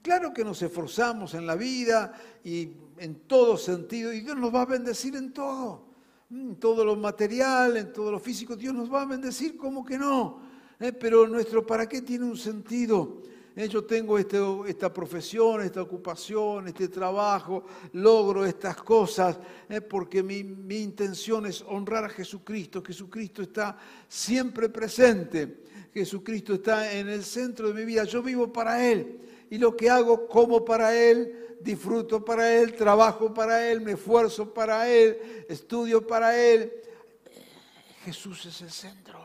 Claro 0.00 0.32
que 0.32 0.44
nos 0.44 0.62
esforzamos 0.62 1.34
en 1.34 1.44
la 1.44 1.56
vida 1.56 2.14
y 2.44 2.70
en 2.98 3.16
todo 3.26 3.56
sentido, 3.56 4.12
y 4.12 4.20
Dios 4.20 4.36
nos 4.36 4.54
va 4.54 4.62
a 4.62 4.66
bendecir 4.66 5.16
en 5.16 5.32
todo, 5.32 5.84
en 6.30 6.54
todo 6.54 6.84
lo 6.84 6.94
material, 6.94 7.76
en 7.76 7.92
todo 7.92 8.12
lo 8.12 8.20
físico, 8.20 8.54
Dios 8.54 8.72
nos 8.72 8.92
va 8.92 9.02
a 9.02 9.06
bendecir, 9.06 9.56
como 9.56 9.84
que 9.84 9.98
no? 9.98 10.40
Eh, 10.78 10.92
pero 10.92 11.26
nuestro 11.26 11.66
para 11.66 11.88
qué 11.88 12.00
tiene 12.00 12.24
un 12.24 12.36
sentido. 12.36 13.22
Eh, 13.56 13.68
yo 13.68 13.84
tengo 13.84 14.18
este, 14.18 14.38
esta 14.68 14.92
profesión, 14.92 15.60
esta 15.62 15.82
ocupación, 15.82 16.68
este 16.68 16.86
trabajo, 16.86 17.64
logro 17.94 18.46
estas 18.46 18.76
cosas, 18.76 19.36
eh, 19.68 19.80
porque 19.80 20.22
mi, 20.22 20.44
mi 20.44 20.78
intención 20.78 21.44
es 21.46 21.64
honrar 21.66 22.04
a 22.04 22.08
Jesucristo. 22.08 22.82
Jesucristo 22.84 23.42
está 23.42 23.76
siempre 24.08 24.68
presente. 24.68 25.63
Jesucristo 25.94 26.54
está 26.54 26.92
en 26.92 27.08
el 27.08 27.24
centro 27.24 27.68
de 27.68 27.74
mi 27.74 27.84
vida. 27.84 28.02
Yo 28.02 28.20
vivo 28.20 28.52
para 28.52 28.84
Él. 28.84 29.20
Y 29.48 29.58
lo 29.58 29.76
que 29.76 29.88
hago, 29.88 30.26
como 30.26 30.64
para 30.64 30.92
Él, 30.96 31.56
disfruto 31.60 32.24
para 32.24 32.52
Él, 32.52 32.74
trabajo 32.74 33.32
para 33.32 33.70
Él, 33.70 33.80
me 33.80 33.92
esfuerzo 33.92 34.52
para 34.52 34.88
Él, 34.88 35.46
estudio 35.48 36.04
para 36.04 36.36
Él. 36.36 36.72
Jesús 38.04 38.44
es 38.46 38.60
el 38.60 38.70
centro. 38.72 39.20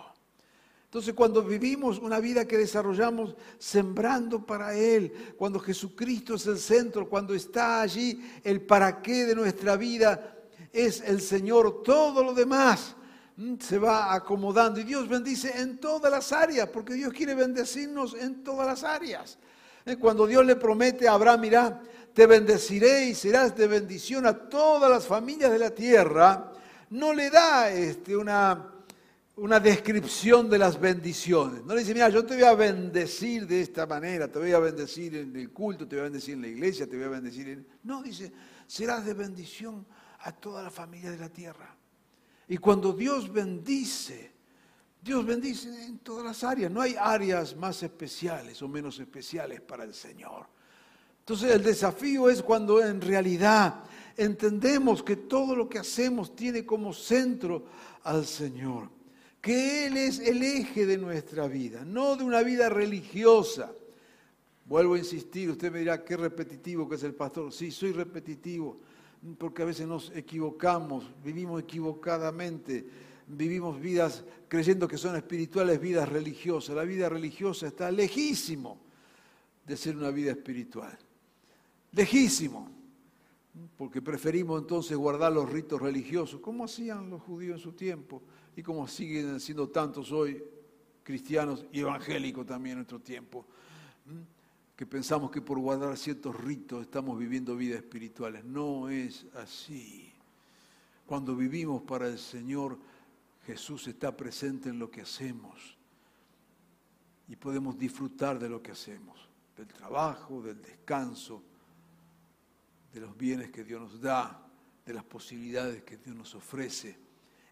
Entonces 0.86 1.16
cuando 1.16 1.44
vivimos 1.44 1.98
una 1.98 2.20
vida 2.20 2.46
que 2.46 2.58
desarrollamos 2.58 3.36
sembrando 3.58 4.46
para 4.46 4.76
Él, 4.76 5.34
cuando 5.38 5.60
Jesucristo 5.60 6.36
es 6.36 6.46
el 6.46 6.60
centro, 6.60 7.10
cuando 7.10 7.34
está 7.34 7.82
allí 7.82 8.24
el 8.44 8.62
para 8.62 9.02
qué 9.02 9.26
de 9.26 9.36
nuestra 9.36 9.76
vida, 9.76 10.36
es 10.72 11.02
el 11.02 11.20
Señor, 11.22 11.82
todo 11.82 12.24
lo 12.24 12.34
demás 12.34 12.96
se 13.60 13.78
va 13.78 14.14
acomodando 14.14 14.80
y 14.80 14.84
Dios 14.84 15.08
bendice 15.08 15.62
en 15.62 15.78
todas 15.78 16.12
las 16.12 16.32
áreas, 16.34 16.68
porque 16.70 16.94
Dios 16.94 17.14
quiere 17.14 17.36
bendecirnos 17.36 18.14
en 18.16 18.44
todas 18.44 18.68
las 18.68 18.84
áreas. 18.84 19.38
Eh, 19.86 19.96
cuando 19.96 20.28
Dios 20.28 20.46
le 20.46 20.56
promete 20.56 21.08
a 21.08 21.14
Abraham, 21.14 21.42
mira, 21.42 21.82
te 22.14 22.26
bendeciré 22.26 23.06
y 23.06 23.16
serás 23.16 23.56
de 23.56 23.68
bendición 23.68 24.26
a 24.26 24.34
todas 24.34 24.90
las 24.90 25.08
familias 25.08 25.52
de 25.52 25.60
la 25.60 25.70
tierra, 25.70 26.52
no 26.90 27.14
le 27.14 27.30
da 27.30 27.72
este, 27.72 28.18
una, 28.18 28.74
una 29.38 29.60
descripción 29.60 30.50
de 30.50 30.58
las 30.58 30.80
bendiciones. 30.80 31.64
No 31.64 31.74
le 31.74 31.82
dice, 31.82 31.94
mira, 31.94 32.10
yo 32.10 32.26
te 32.26 32.34
voy 32.36 32.44
a 32.44 32.56
bendecir 32.56 33.48
de 33.48 33.62
esta 33.62 33.86
manera, 33.86 34.28
te 34.28 34.40
voy 34.40 34.52
a 34.52 34.60
bendecir 34.60 35.16
en 35.16 35.34
el 35.36 35.52
culto, 35.52 35.88
te 35.88 35.96
voy 35.96 36.02
a 36.02 36.04
bendecir 36.06 36.34
en 36.34 36.42
la 36.42 36.48
iglesia, 36.50 36.88
te 36.88 36.98
voy 36.98 37.06
a 37.06 37.10
bendecir 37.10 37.48
en... 37.48 37.66
No, 37.84 38.04
dice, 38.04 38.34
serás 38.68 39.06
de 39.06 39.14
bendición 39.14 39.86
a 40.20 40.34
toda 40.34 40.62
la 40.62 40.72
familia 40.72 41.12
de 41.12 41.18
la 41.18 41.30
tierra. 41.30 41.79
Y 42.50 42.58
cuando 42.58 42.92
Dios 42.94 43.32
bendice, 43.32 44.32
Dios 45.02 45.24
bendice 45.24 45.70
en 45.86 46.00
todas 46.00 46.26
las 46.26 46.44
áreas. 46.44 46.72
No 46.72 46.82
hay 46.82 46.96
áreas 47.00 47.56
más 47.56 47.82
especiales 47.84 48.60
o 48.64 48.68
menos 48.68 49.00
especiales 49.00 49.62
para 49.62 49.84
el 49.84 49.94
Señor. 49.94 50.48
Entonces 51.20 51.52
el 51.52 51.62
desafío 51.62 52.28
es 52.28 52.42
cuando 52.42 52.84
en 52.84 53.00
realidad 53.02 53.84
entendemos 54.18 55.04
que 55.04 55.16
todo 55.16 55.56
lo 55.56 55.70
que 55.70 55.78
hacemos 55.78 56.36
tiene 56.36 56.66
como 56.66 56.92
centro 56.92 57.66
al 58.04 58.26
Señor. 58.26 58.90
Que 59.40 59.86
Él 59.86 59.98
es 59.98 60.18
el 60.18 60.42
eje 60.42 60.88
de 60.88 60.98
nuestra 60.98 61.48
vida, 61.48 61.86
no 61.86 62.16
de 62.16 62.24
una 62.24 62.42
vida 62.42 62.68
religiosa. 62.68 63.72
Vuelvo 64.66 64.96
a 64.96 65.00
insistir, 65.00 65.52
usted 65.52 65.72
me 65.72 65.80
dirá 65.80 66.04
qué 66.04 66.18
repetitivo 66.18 66.90
que 66.90 66.96
es 66.96 67.04
el 67.04 67.14
pastor. 67.14 67.54
Sí, 67.54 67.70
soy 67.70 67.92
repetitivo 67.92 68.80
porque 69.38 69.64
a 69.64 69.66
veces 69.66 69.88
nos 69.88 70.12
equivocamos, 70.16 71.06
vivimos 71.24 71.62
equivocadamente, 71.62 72.86
vivimos 73.28 73.80
vidas 73.80 74.24
creyendo 74.48 74.88
que 74.88 74.98
son 74.98 75.16
espirituales, 75.16 75.80
vidas 75.80 76.08
religiosas. 76.08 76.76
La 76.76 76.84
vida 76.84 77.10
religiosa 77.10 77.68
está 77.68 77.92
lejísimo 77.92 78.80
de 79.66 79.78
ser 79.78 79.96
una 79.96 80.10
vida 80.10 80.32
espiritual. 80.32 80.98
lejísimo, 81.92 82.70
porque 83.76 84.02
preferimos 84.02 84.62
entonces 84.62 84.96
guardar 84.96 85.32
los 85.34 85.50
ritos 85.50 85.82
religiosos, 85.82 86.40
como 86.40 86.66
hacían 86.66 87.10
los 87.10 87.22
judíos 87.22 87.58
en 87.58 87.64
su 87.64 87.74
tiempo 87.74 88.22
y 88.56 88.62
como 88.62 88.88
siguen 88.88 89.40
siendo 89.40 89.70
tantos 89.70 90.12
hoy 90.12 90.44
cristianos 91.04 91.66
y 91.72 91.80
evangélicos 91.80 92.46
también 92.46 92.74
en 92.74 92.78
nuestro 92.80 93.00
tiempo, 93.00 93.46
que 94.80 94.86
pensamos 94.86 95.30
que 95.30 95.42
por 95.42 95.60
guardar 95.60 95.98
ciertos 95.98 96.34
ritos 96.40 96.84
estamos 96.84 97.20
viviendo 97.20 97.54
vidas 97.58 97.80
espirituales. 97.80 98.46
No 98.46 98.88
es 98.88 99.26
así. 99.36 100.10
Cuando 101.06 101.36
vivimos 101.36 101.82
para 101.82 102.08
el 102.08 102.18
Señor, 102.18 102.80
Jesús 103.46 103.90
está 103.90 104.16
presente 104.16 104.70
en 104.70 104.80
lo 104.80 104.90
que 104.90 105.02
hacemos 105.02 105.78
y 107.28 107.36
podemos 107.36 107.78
disfrutar 107.78 108.40
de 108.40 108.48
lo 108.48 108.64
que 108.64 108.72
hacemos, 108.72 109.20
del 109.58 109.68
trabajo, 109.68 110.42
del 110.42 110.62
descanso, 110.62 111.44
de 112.94 113.02
los 113.02 113.18
bienes 113.18 113.52
que 113.52 113.66
Dios 113.66 113.82
nos 113.82 114.00
da, 114.00 114.48
de 114.86 114.94
las 114.94 115.04
posibilidades 115.04 115.84
que 115.84 115.98
Dios 115.98 116.16
nos 116.16 116.34
ofrece. 116.36 116.98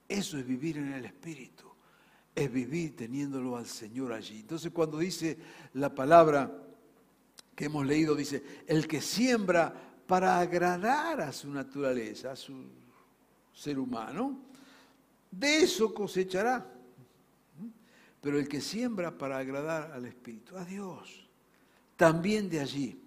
Eso 0.08 0.38
es 0.38 0.48
vivir 0.48 0.78
en 0.78 0.94
el 0.94 1.04
Espíritu, 1.04 1.70
es 2.34 2.50
vivir 2.50 2.96
teniéndolo 2.96 3.58
al 3.58 3.66
Señor 3.66 4.14
allí. 4.14 4.40
Entonces 4.40 4.72
cuando 4.72 4.98
dice 4.98 5.38
la 5.74 5.94
palabra 5.94 6.64
que 7.58 7.66
hemos 7.66 7.88
leído, 7.88 8.14
dice, 8.14 8.44
el 8.68 8.88
que 8.88 9.02
siembra 9.02 9.74
para 10.06 10.40
agradar 10.40 11.22
a 11.22 11.34
su 11.34 11.50
naturaleza, 11.50 12.34
a 12.34 12.36
su 12.36 12.54
ser 13.52 13.80
humano, 13.80 14.38
de 15.32 15.64
eso 15.64 15.92
cosechará. 15.92 16.64
Pero 18.22 18.38
el 18.38 18.48
que 18.48 18.62
siembra 18.62 19.10
para 19.10 19.40
agradar 19.40 19.92
al 19.92 20.06
Espíritu, 20.06 20.56
a 20.56 20.64
Dios, 20.66 21.28
también 21.96 22.48
de 22.48 22.60
allí, 22.60 23.02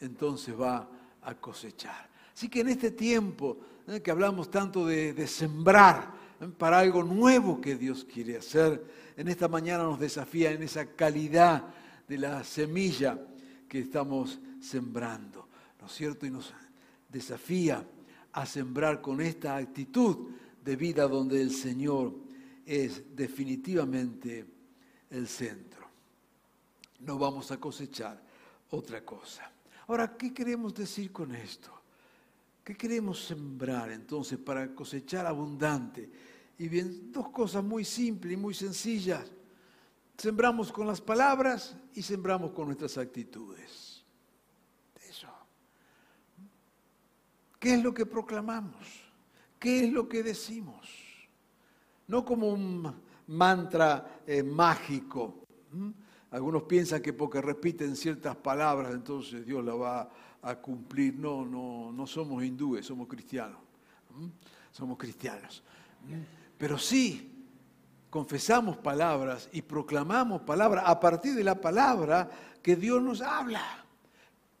entonces 0.00 0.54
va 0.54 0.86
a 1.22 1.34
cosechar. 1.36 2.10
Así 2.34 2.50
que 2.50 2.60
en 2.60 2.68
este 2.68 2.90
tiempo 2.90 3.56
que 4.04 4.10
hablamos 4.10 4.50
tanto 4.50 4.84
de, 4.84 5.26
sembrar 5.26 6.12
para 6.58 6.80
algo 6.80 7.02
nuevo 7.02 7.58
que 7.58 7.74
Dios 7.74 8.04
quiere 8.04 8.36
hacer, 8.36 8.84
en 9.16 9.28
esta 9.28 9.48
mañana 9.48 9.84
nos 9.84 9.98
desafía 9.98 10.50
en 10.50 10.62
esa 10.62 10.84
calidad 10.84 11.64
de 12.06 12.18
la 12.18 12.44
semilla 12.44 13.18
que 13.68 13.80
estamos 13.80 14.40
sembrando, 14.60 15.48
¿no 15.80 15.86
es 15.86 15.92
cierto? 15.92 16.26
Y 16.26 16.30
nos 16.30 16.52
desafía 17.08 17.86
a 18.32 18.46
sembrar 18.46 19.00
con 19.00 19.20
esta 19.20 19.56
actitud 19.56 20.30
de 20.64 20.76
vida 20.76 21.06
donde 21.06 21.40
el 21.40 21.50
Señor 21.50 22.14
es 22.64 23.14
definitivamente 23.14 24.44
el 25.10 25.28
centro. 25.28 25.86
No 27.00 27.18
vamos 27.18 27.50
a 27.50 27.58
cosechar 27.58 28.20
otra 28.70 29.04
cosa. 29.04 29.50
Ahora, 29.86 30.16
¿qué 30.16 30.34
queremos 30.34 30.74
decir 30.74 31.12
con 31.12 31.34
esto? 31.34 31.70
¿Qué 32.62 32.76
queremos 32.76 33.24
sembrar 33.24 33.90
entonces 33.90 34.38
para 34.38 34.74
cosechar 34.74 35.24
abundante? 35.26 36.10
Y 36.58 36.68
bien, 36.68 37.10
dos 37.12 37.30
cosas 37.30 37.64
muy 37.64 37.84
simples 37.84 38.34
y 38.34 38.36
muy 38.36 38.52
sencillas. 38.52 39.24
Sembramos 40.18 40.72
con 40.72 40.88
las 40.88 41.00
palabras 41.00 41.76
y 41.94 42.02
sembramos 42.02 42.50
con 42.50 42.66
nuestras 42.66 42.98
actitudes. 42.98 44.04
¿Qué 47.60 47.74
es 47.74 47.82
lo 47.82 47.94
que 47.94 48.04
proclamamos? 48.04 48.86
¿Qué 49.60 49.84
es 49.84 49.92
lo 49.92 50.08
que 50.08 50.24
decimos? 50.24 50.88
No 52.08 52.24
como 52.24 52.48
un 52.48 52.92
mantra 53.28 54.22
eh, 54.26 54.42
mágico. 54.42 55.44
Algunos 56.32 56.64
piensan 56.64 57.00
que 57.00 57.12
porque 57.12 57.40
repiten 57.40 57.94
ciertas 57.94 58.34
palabras 58.36 58.92
entonces 58.94 59.46
Dios 59.46 59.64
la 59.64 59.74
va 59.74 60.10
a 60.42 60.56
cumplir. 60.56 61.16
No, 61.16 61.44
no, 61.44 61.92
no 61.92 62.06
somos 62.08 62.42
hindúes, 62.42 62.86
somos 62.86 63.06
cristianos. 63.06 63.60
Somos 64.72 64.98
cristianos. 64.98 65.62
Pero 66.56 66.76
sí 66.76 67.37
confesamos 68.10 68.76
palabras 68.76 69.48
y 69.52 69.62
proclamamos 69.62 70.42
palabras 70.42 70.84
a 70.86 70.98
partir 70.98 71.34
de 71.34 71.44
la 71.44 71.60
palabra 71.60 72.28
que 72.62 72.76
Dios 72.76 73.02
nos 73.02 73.20
habla. 73.20 73.84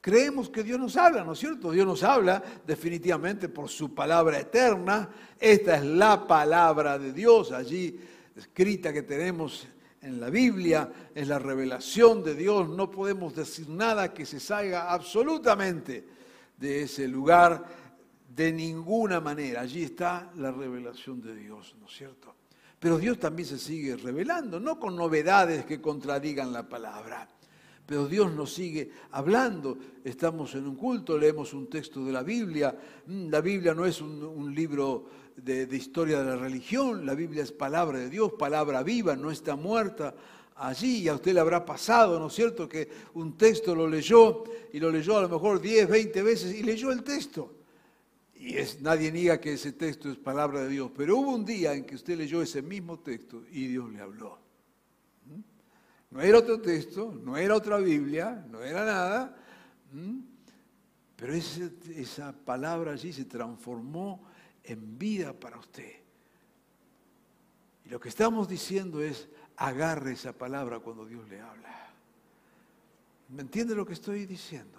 Creemos 0.00 0.48
que 0.48 0.62
Dios 0.62 0.78
nos 0.78 0.96
habla, 0.96 1.24
¿no 1.24 1.32
es 1.32 1.38
cierto? 1.38 1.70
Dios 1.70 1.86
nos 1.86 2.02
habla 2.02 2.42
definitivamente 2.66 3.48
por 3.48 3.68
su 3.68 3.94
palabra 3.94 4.38
eterna. 4.38 5.08
Esta 5.38 5.76
es 5.76 5.84
la 5.84 6.26
palabra 6.26 6.98
de 6.98 7.12
Dios 7.12 7.52
allí 7.52 7.98
escrita 8.36 8.92
que 8.92 9.02
tenemos 9.02 9.66
en 10.00 10.20
la 10.20 10.30
Biblia, 10.30 10.90
es 11.14 11.26
la 11.26 11.38
revelación 11.38 12.22
de 12.22 12.34
Dios. 12.34 12.68
No 12.68 12.90
podemos 12.90 13.34
decir 13.34 13.68
nada 13.68 14.14
que 14.14 14.24
se 14.24 14.38
salga 14.38 14.92
absolutamente 14.92 16.06
de 16.56 16.82
ese 16.82 17.08
lugar 17.08 17.64
de 18.34 18.52
ninguna 18.52 19.20
manera. 19.20 19.62
Allí 19.62 19.82
está 19.82 20.30
la 20.36 20.52
revelación 20.52 21.20
de 21.20 21.34
Dios, 21.34 21.74
¿no 21.80 21.86
es 21.86 21.92
cierto? 21.92 22.34
Pero 22.78 22.98
Dios 22.98 23.18
también 23.18 23.48
se 23.48 23.58
sigue 23.58 23.96
revelando, 23.96 24.60
no 24.60 24.78
con 24.78 24.96
novedades 24.96 25.64
que 25.64 25.80
contradigan 25.80 26.52
la 26.52 26.68
palabra 26.68 27.28
pero 27.88 28.06
Dios 28.06 28.30
nos 28.34 28.52
sigue 28.52 28.90
hablando. 29.12 29.78
Estamos 30.04 30.54
en 30.54 30.66
un 30.66 30.76
culto, 30.76 31.16
leemos 31.16 31.54
un 31.54 31.70
texto 31.70 32.04
de 32.04 32.12
la 32.12 32.22
Biblia. 32.22 32.76
Mm, 33.06 33.30
la 33.30 33.40
Biblia 33.40 33.72
no 33.72 33.86
es 33.86 34.02
un, 34.02 34.54
libro 34.54 35.06
de, 35.34 35.66
historia 35.74 36.18
de 36.18 36.26
la 36.26 36.36
religión, 36.36 37.06
la 37.06 37.14
Biblia 37.14 37.42
es 37.42 37.50
palabra 37.50 37.98
de 37.98 38.10
Dios, 38.10 38.34
palabra 38.38 38.82
viva, 38.82 39.16
no 39.16 39.30
está 39.30 39.56
muerta 39.56 40.14
allí. 40.56 40.98
Y 40.98 41.08
a 41.08 41.14
usted 41.14 41.32
le 41.32 41.40
habrá 41.40 41.64
pasado, 41.64 42.20
¿no 42.20 42.26
es 42.26 42.34
cierto?, 42.34 42.68
que 42.68 42.90
un 43.14 43.38
texto 43.38 43.74
lo 43.74 43.88
leyó 43.88 44.44
y 44.70 44.78
lo 44.80 44.90
leyó 44.90 45.16
a 45.16 45.22
lo 45.22 45.30
mejor 45.30 45.58
10, 45.58 45.88
20 45.88 46.22
veces 46.22 46.54
y 46.54 46.62
leyó 46.62 46.92
el 46.92 47.02
texto. 47.02 47.54
Y 48.38 48.56
es, 48.56 48.80
nadie 48.80 49.10
niega 49.10 49.40
que 49.40 49.54
ese 49.54 49.72
texto 49.72 50.10
es 50.10 50.16
palabra 50.16 50.62
de 50.62 50.68
Dios, 50.68 50.92
pero 50.96 51.18
hubo 51.18 51.34
un 51.34 51.44
día 51.44 51.74
en 51.74 51.84
que 51.84 51.96
usted 51.96 52.16
leyó 52.16 52.40
ese 52.40 52.62
mismo 52.62 53.00
texto 53.00 53.42
y 53.50 53.66
Dios 53.66 53.92
le 53.92 54.00
habló. 54.00 54.38
No 56.10 56.20
era 56.22 56.38
otro 56.38 56.60
texto, 56.60 57.12
no 57.22 57.36
era 57.36 57.56
otra 57.56 57.78
Biblia, 57.78 58.46
no 58.48 58.62
era 58.62 58.84
nada. 58.84 59.36
Pero 61.16 61.34
esa 61.34 62.32
palabra 62.32 62.92
allí 62.92 63.12
se 63.12 63.24
transformó 63.24 64.24
en 64.62 64.96
vida 64.96 65.32
para 65.32 65.58
usted. 65.58 65.92
Y 67.84 67.88
lo 67.88 67.98
que 67.98 68.08
estamos 68.08 68.48
diciendo 68.48 69.02
es, 69.02 69.28
agarre 69.56 70.12
esa 70.12 70.32
palabra 70.32 70.78
cuando 70.78 71.04
Dios 71.04 71.28
le 71.28 71.40
habla. 71.40 71.90
¿Me 73.30 73.42
entiende 73.42 73.74
lo 73.74 73.84
que 73.84 73.94
estoy 73.94 74.26
diciendo? 74.26 74.78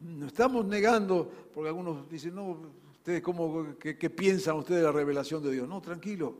No 0.00 0.26
estamos 0.26 0.66
negando, 0.66 1.30
porque 1.54 1.68
algunos 1.68 2.08
dicen, 2.10 2.34
no, 2.34 2.87
ustedes 3.08 3.22
cómo, 3.22 3.78
qué, 3.78 4.10
piensan 4.10 4.56
ustedes 4.56 4.80
de 4.80 4.86
la 4.86 4.92
revelación 4.92 5.42
de 5.42 5.50
Dios. 5.50 5.66
No, 5.66 5.80
tranquilo, 5.80 6.36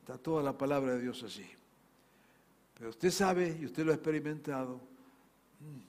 está 0.00 0.16
toda 0.16 0.42
la 0.42 0.56
palabra 0.56 0.94
de 0.94 1.02
Dios 1.02 1.22
allí. 1.22 1.46
Pero 2.78 2.90
usted 2.90 3.10
sabe, 3.10 3.58
y 3.60 3.66
usted 3.66 3.84
lo 3.84 3.92
ha 3.92 3.94
experimentado, 3.94 4.80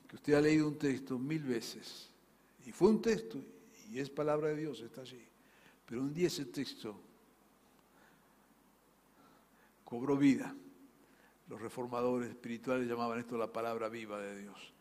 que 0.10 0.18
usted 0.18 0.34
ha 0.34 0.42
leído 0.42 0.68
un 0.68 0.78
texto 0.78 1.18
mil 1.18 1.42
veces, 1.42 2.10
y 2.66 2.72
fue 2.74 2.90
un 2.90 3.02
texto, 3.02 3.40
y 3.90 4.00
es 4.00 4.10
palabra 4.10 4.50
de 4.50 4.58
Dios, 4.58 4.82
está 4.82 5.02
allí. 5.02 5.24
Pero 5.86 6.02
un 6.02 6.14
día 6.14 6.28
ese 6.28 6.46
texto 6.46 7.00
cobró 9.86 10.18
vida. 10.18 10.54
Los 11.48 11.62
reformadores 11.62 12.30
espirituales 12.30 12.90
llamaban 12.90 13.20
esto 13.20 13.38
la 13.38 13.54
palabra 13.54 13.88
viva 13.88 14.20
de 14.20 14.42
Dios. 14.42 14.74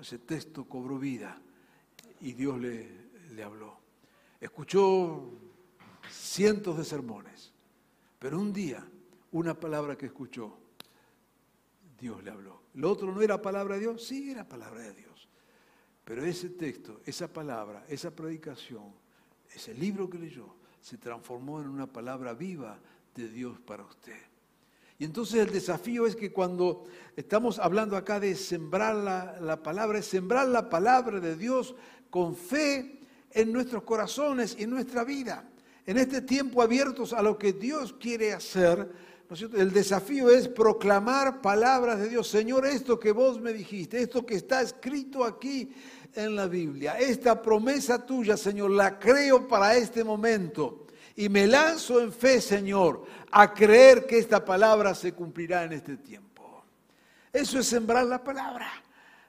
Ese 0.00 0.20
texto 0.20 0.64
cobró 0.66 1.00
vida 1.00 1.36
y 2.20 2.32
Dios 2.34 2.60
le, 2.60 2.88
le 3.34 3.42
habló. 3.42 3.81
Escuchó 4.42 5.22
cientos 6.10 6.76
de 6.76 6.84
sermones, 6.84 7.52
pero 8.18 8.40
un 8.40 8.52
día 8.52 8.84
una 9.30 9.54
palabra 9.54 9.96
que 9.96 10.06
escuchó 10.06 10.58
Dios 11.96 12.24
le 12.24 12.32
habló. 12.32 12.60
¿Lo 12.74 12.90
otro 12.90 13.14
no 13.14 13.22
era 13.22 13.40
palabra 13.40 13.76
de 13.76 13.82
Dios? 13.82 14.04
Sí, 14.04 14.32
era 14.32 14.42
palabra 14.42 14.80
de 14.80 14.94
Dios. 14.94 15.28
Pero 16.04 16.24
ese 16.24 16.48
texto, 16.48 17.00
esa 17.06 17.32
palabra, 17.32 17.84
esa 17.88 18.10
predicación, 18.10 18.92
ese 19.54 19.74
libro 19.74 20.10
que 20.10 20.18
leyó, 20.18 20.56
se 20.80 20.98
transformó 20.98 21.60
en 21.60 21.68
una 21.68 21.86
palabra 21.86 22.34
viva 22.34 22.80
de 23.14 23.28
Dios 23.28 23.60
para 23.60 23.84
usted. 23.84 24.20
Y 24.98 25.04
entonces 25.04 25.36
el 25.36 25.52
desafío 25.52 26.04
es 26.04 26.16
que 26.16 26.32
cuando 26.32 26.86
estamos 27.14 27.60
hablando 27.60 27.96
acá 27.96 28.18
de 28.18 28.34
sembrar 28.34 28.96
la, 28.96 29.40
la, 29.40 29.62
palabra, 29.62 30.00
es 30.00 30.06
sembrar 30.06 30.48
la 30.48 30.68
palabra 30.68 31.20
de 31.20 31.36
Dios 31.36 31.76
con 32.10 32.34
fe 32.34 33.01
en 33.34 33.52
nuestros 33.52 33.82
corazones 33.82 34.56
y 34.58 34.64
en 34.64 34.70
nuestra 34.70 35.04
vida. 35.04 35.44
En 35.86 35.98
este 35.98 36.22
tiempo 36.22 36.62
abiertos 36.62 37.12
a 37.12 37.22
lo 37.22 37.36
que 37.36 37.52
Dios 37.52 37.94
quiere 37.94 38.32
hacer, 38.32 38.88
el 39.54 39.72
desafío 39.72 40.28
es 40.28 40.46
proclamar 40.46 41.40
palabras 41.40 41.98
de 41.98 42.08
Dios. 42.08 42.28
Señor, 42.28 42.66
esto 42.66 43.00
que 43.00 43.12
vos 43.12 43.40
me 43.40 43.52
dijiste, 43.52 44.00
esto 44.00 44.26
que 44.26 44.34
está 44.34 44.60
escrito 44.60 45.24
aquí 45.24 45.72
en 46.14 46.36
la 46.36 46.46
Biblia, 46.46 46.98
esta 46.98 47.40
promesa 47.40 48.04
tuya, 48.04 48.36
Señor, 48.36 48.70
la 48.72 48.98
creo 48.98 49.48
para 49.48 49.74
este 49.76 50.04
momento. 50.04 50.86
Y 51.16 51.28
me 51.28 51.46
lanzo 51.46 52.00
en 52.00 52.12
fe, 52.12 52.40
Señor, 52.40 53.04
a 53.30 53.52
creer 53.52 54.06
que 54.06 54.18
esta 54.18 54.44
palabra 54.44 54.94
se 54.94 55.12
cumplirá 55.12 55.64
en 55.64 55.72
este 55.72 55.96
tiempo. 55.96 56.64
Eso 57.32 57.58
es 57.58 57.66
sembrar 57.66 58.04
la 58.06 58.22
palabra. 58.22 58.70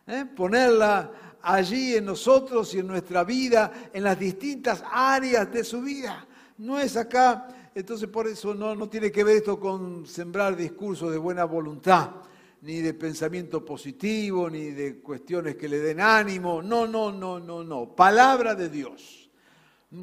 ¿eh? 0.07 0.25
ponerla 0.35 1.11
allí 1.43 1.95
en 1.95 2.05
nosotros 2.05 2.73
y 2.73 2.79
en 2.79 2.87
nuestra 2.87 3.23
vida, 3.23 3.89
en 3.93 4.03
las 4.03 4.17
distintas 4.17 4.83
áreas 4.91 5.51
de 5.51 5.63
su 5.63 5.81
vida. 5.81 6.25
No 6.57 6.79
es 6.79 6.95
acá, 6.95 7.47
entonces 7.75 8.07
por 8.07 8.27
eso 8.27 8.55
no, 8.55 8.75
no 8.75 8.89
tiene 8.89 9.11
que 9.11 9.23
ver 9.23 9.37
esto 9.37 9.59
con 9.59 10.07
sembrar 10.07 10.55
discursos 10.55 11.11
de 11.11 11.17
buena 11.17 11.43
voluntad, 11.43 12.11
ni 12.61 12.79
de 12.79 12.93
pensamiento 12.93 13.63
positivo, 13.63 14.49
ni 14.49 14.71
de 14.71 14.99
cuestiones 14.99 15.55
que 15.55 15.67
le 15.67 15.79
den 15.79 15.99
ánimo. 15.99 16.61
No, 16.61 16.87
no, 16.87 17.11
no, 17.11 17.39
no, 17.39 17.63
no. 17.63 17.93
Palabra 17.93 18.55
de 18.55 18.69
Dios. 18.69 19.29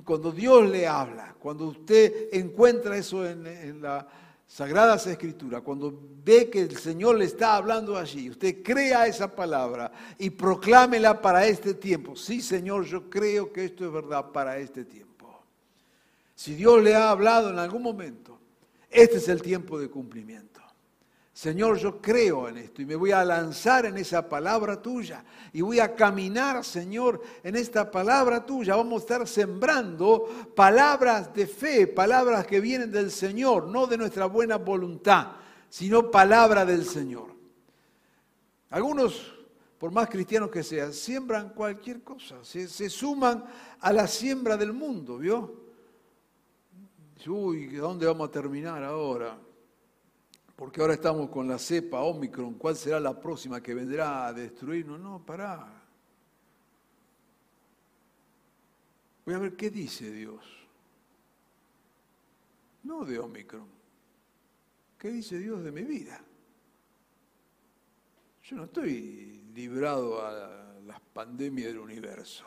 Cuando 0.05 0.31
Dios 0.31 0.69
le 0.69 0.87
habla, 0.87 1.35
cuando 1.39 1.67
usted 1.67 2.29
encuentra 2.33 2.97
eso 2.97 3.27
en, 3.27 3.45
en 3.47 3.83
la 3.83 4.07
Sagradas 4.51 5.07
Escrituras, 5.07 5.63
cuando 5.63 5.97
ve 6.25 6.51
que 6.51 6.63
el 6.63 6.77
Señor 6.77 7.17
le 7.17 7.27
está 7.27 7.55
hablando 7.55 7.97
allí, 7.97 8.31
usted 8.31 8.65
crea 8.65 9.07
esa 9.07 9.33
palabra 9.33 9.93
y 10.19 10.29
proclámela 10.31 11.23
para 11.23 11.47
este 11.47 11.73
tiempo. 11.75 12.17
Sí, 12.17 12.41
Señor, 12.41 12.85
yo 12.85 13.09
creo 13.09 13.53
que 13.53 13.67
esto 13.67 13.87
es 13.87 13.93
verdad 13.93 14.33
para 14.33 14.59
este 14.59 14.85
tiempo. 14.85 15.45
Si 16.35 16.57
Dios 16.57 16.83
le 16.83 16.97
ha 16.97 17.11
hablado 17.11 17.51
en 17.51 17.61
algún 17.61 17.81
momento, 17.81 18.41
este 18.91 19.19
es 19.19 19.29
el 19.29 19.41
tiempo 19.41 19.79
de 19.79 19.89
cumplimiento. 19.89 20.60
Señor, 21.41 21.79
yo 21.79 22.03
creo 22.03 22.51
en 22.51 22.59
esto 22.59 22.83
y 22.83 22.85
me 22.85 22.95
voy 22.97 23.13
a 23.13 23.25
lanzar 23.25 23.87
en 23.87 23.97
esa 23.97 24.29
palabra 24.29 24.83
tuya 24.83 25.25
y 25.55 25.63
voy 25.63 25.81
a 25.81 25.95
caminar, 25.95 26.63
Señor, 26.63 27.19
en 27.43 27.57
esta 27.57 27.91
palabra 27.91 28.45
tuya. 28.45 28.77
Vamos 28.77 29.01
a 29.01 29.05
estar 29.05 29.27
sembrando 29.27 30.51
palabras 30.55 31.33
de 31.33 31.47
fe, 31.47 31.87
palabras 31.87 32.47
que 32.47 32.61
vienen 32.61 32.93
del 32.93 33.11
Señor, 33.11 33.69
no 33.69 33.87
de 33.87 33.97
nuestra 33.97 34.27
buena 34.27 34.59
voluntad, 34.59 35.29
sino 35.71 36.11
palabra 36.11 36.67
del 36.67 36.85
Señor. 36.85 37.35
Algunos, 38.69 39.33
por 39.79 39.93
más 39.93 40.11
cristianos 40.11 40.51
que 40.51 40.63
sean, 40.63 40.93
siembran 40.93 41.55
cualquier 41.55 42.03
cosa, 42.03 42.45
se, 42.45 42.91
suman 42.91 43.47
a 43.81 43.93
la 43.95 44.07
siembra 44.07 44.59
del 44.59 44.75
mundo, 44.75 45.17
¿vio? 45.17 45.59
Uy, 47.27 47.69
¿dónde 47.77 48.05
vamos 48.05 48.29
a 48.29 48.31
terminar 48.31 48.85
ahora? 48.85 49.39
Porque 50.61 50.83
ahora 50.83 50.93
estamos 50.93 51.31
con 51.31 51.49
la 51.49 51.59
cepa 51.59 52.03
Omicron, 52.03 52.53
¿cuál 52.53 52.77
será 52.77 53.01
la 53.01 53.19
próxima 53.19 53.63
que 53.63 53.73
vendrá 53.73 54.27
a 54.27 54.33
destruirnos? 54.35 55.01
No, 55.01 55.25
pará. 55.25 55.83
Voy 59.25 59.35
a 59.35 59.39
ver 59.39 59.57
qué 59.57 59.71
dice 59.71 60.11
Dios. 60.13 60.45
No 62.83 63.07
de 63.07 63.19
Omicron. 63.19 63.67
¿Qué 64.99 65.09
dice 65.09 65.39
Dios 65.39 65.65
de 65.65 65.73
mi 65.73 65.83
vida? 65.83 66.23
Yo 68.43 68.57
no 68.57 68.65
estoy 68.65 69.43
librado 69.55 70.23
a 70.23 70.75
las 70.85 71.01
pandemias 71.01 71.69
del 71.69 71.79
universo. 71.79 72.45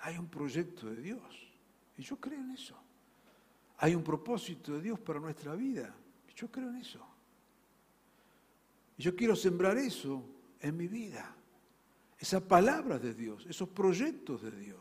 Hay 0.00 0.18
un 0.18 0.28
proyecto 0.28 0.90
de 0.90 0.96
Dios 1.00 1.48
y 1.96 2.02
yo 2.02 2.20
creo 2.20 2.38
en 2.38 2.50
eso. 2.50 2.76
Hay 3.78 3.94
un 3.94 4.04
propósito 4.04 4.74
de 4.74 4.82
Dios 4.82 5.00
para 5.00 5.18
nuestra 5.18 5.54
vida. 5.54 5.96
Yo 6.36 6.50
creo 6.50 6.70
en 6.70 6.76
eso. 6.76 7.00
Yo 8.98 9.14
quiero 9.14 9.34
sembrar 9.34 9.76
eso 9.76 10.22
en 10.60 10.76
mi 10.76 10.88
vida. 10.88 11.34
Esa 12.18 12.40
palabra 12.40 12.98
de 12.98 13.12
Dios, 13.12 13.44
esos 13.48 13.68
proyectos 13.68 14.42
de 14.42 14.50
Dios. 14.52 14.80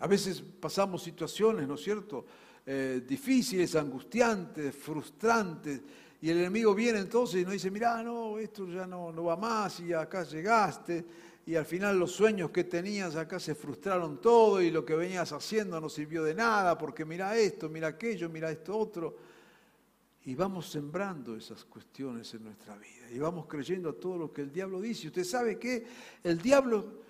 A 0.00 0.06
veces 0.06 0.42
pasamos 0.42 1.02
situaciones, 1.02 1.66
¿no 1.66 1.74
es 1.74 1.82
cierto? 1.82 2.26
Eh, 2.66 3.02
difíciles, 3.06 3.74
angustiantes, 3.76 4.74
frustrantes. 4.74 5.80
Y 6.20 6.30
el 6.30 6.38
enemigo 6.38 6.74
viene 6.74 6.98
entonces 6.98 7.42
y 7.42 7.44
nos 7.44 7.52
dice, 7.52 7.70
mira, 7.70 8.02
no, 8.02 8.38
esto 8.38 8.66
ya 8.66 8.86
no, 8.86 9.12
no 9.12 9.24
va 9.24 9.36
más 9.36 9.80
y 9.80 9.92
acá 9.92 10.24
llegaste. 10.24 11.04
Y 11.46 11.54
al 11.54 11.66
final 11.66 11.98
los 11.98 12.10
sueños 12.10 12.50
que 12.50 12.64
tenías 12.64 13.16
acá 13.16 13.38
se 13.38 13.54
frustraron 13.54 14.20
todo 14.20 14.62
y 14.62 14.70
lo 14.70 14.84
que 14.84 14.96
venías 14.96 15.32
haciendo 15.32 15.78
no 15.80 15.90
sirvió 15.90 16.24
de 16.24 16.34
nada 16.34 16.76
porque 16.78 17.04
mira 17.04 17.36
esto, 17.36 17.68
mira 17.68 17.88
aquello, 17.88 18.28
mira 18.30 18.50
esto 18.50 18.76
otro. 18.76 19.33
Y 20.26 20.34
vamos 20.34 20.70
sembrando 20.70 21.36
esas 21.36 21.64
cuestiones 21.64 22.32
en 22.34 22.44
nuestra 22.44 22.76
vida. 22.76 23.10
Y 23.10 23.18
vamos 23.18 23.46
creyendo 23.46 23.90
a 23.90 23.92
todo 23.92 24.16
lo 24.16 24.32
que 24.32 24.42
el 24.42 24.50
diablo 24.52 24.80
dice. 24.80 25.08
Usted 25.08 25.24
sabe 25.24 25.58
que 25.58 25.86
el 26.22 26.40
diablo, 26.40 27.02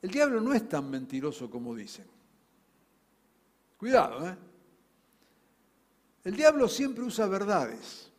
el 0.00 0.10
diablo 0.10 0.40
no 0.40 0.54
es 0.54 0.66
tan 0.68 0.88
mentiroso 0.88 1.50
como 1.50 1.74
dicen. 1.74 2.06
Cuidado, 3.76 4.26
¿eh? 4.28 4.36
El 6.24 6.36
diablo 6.36 6.68
siempre 6.68 7.04
usa 7.04 7.26
verdades. 7.26 8.10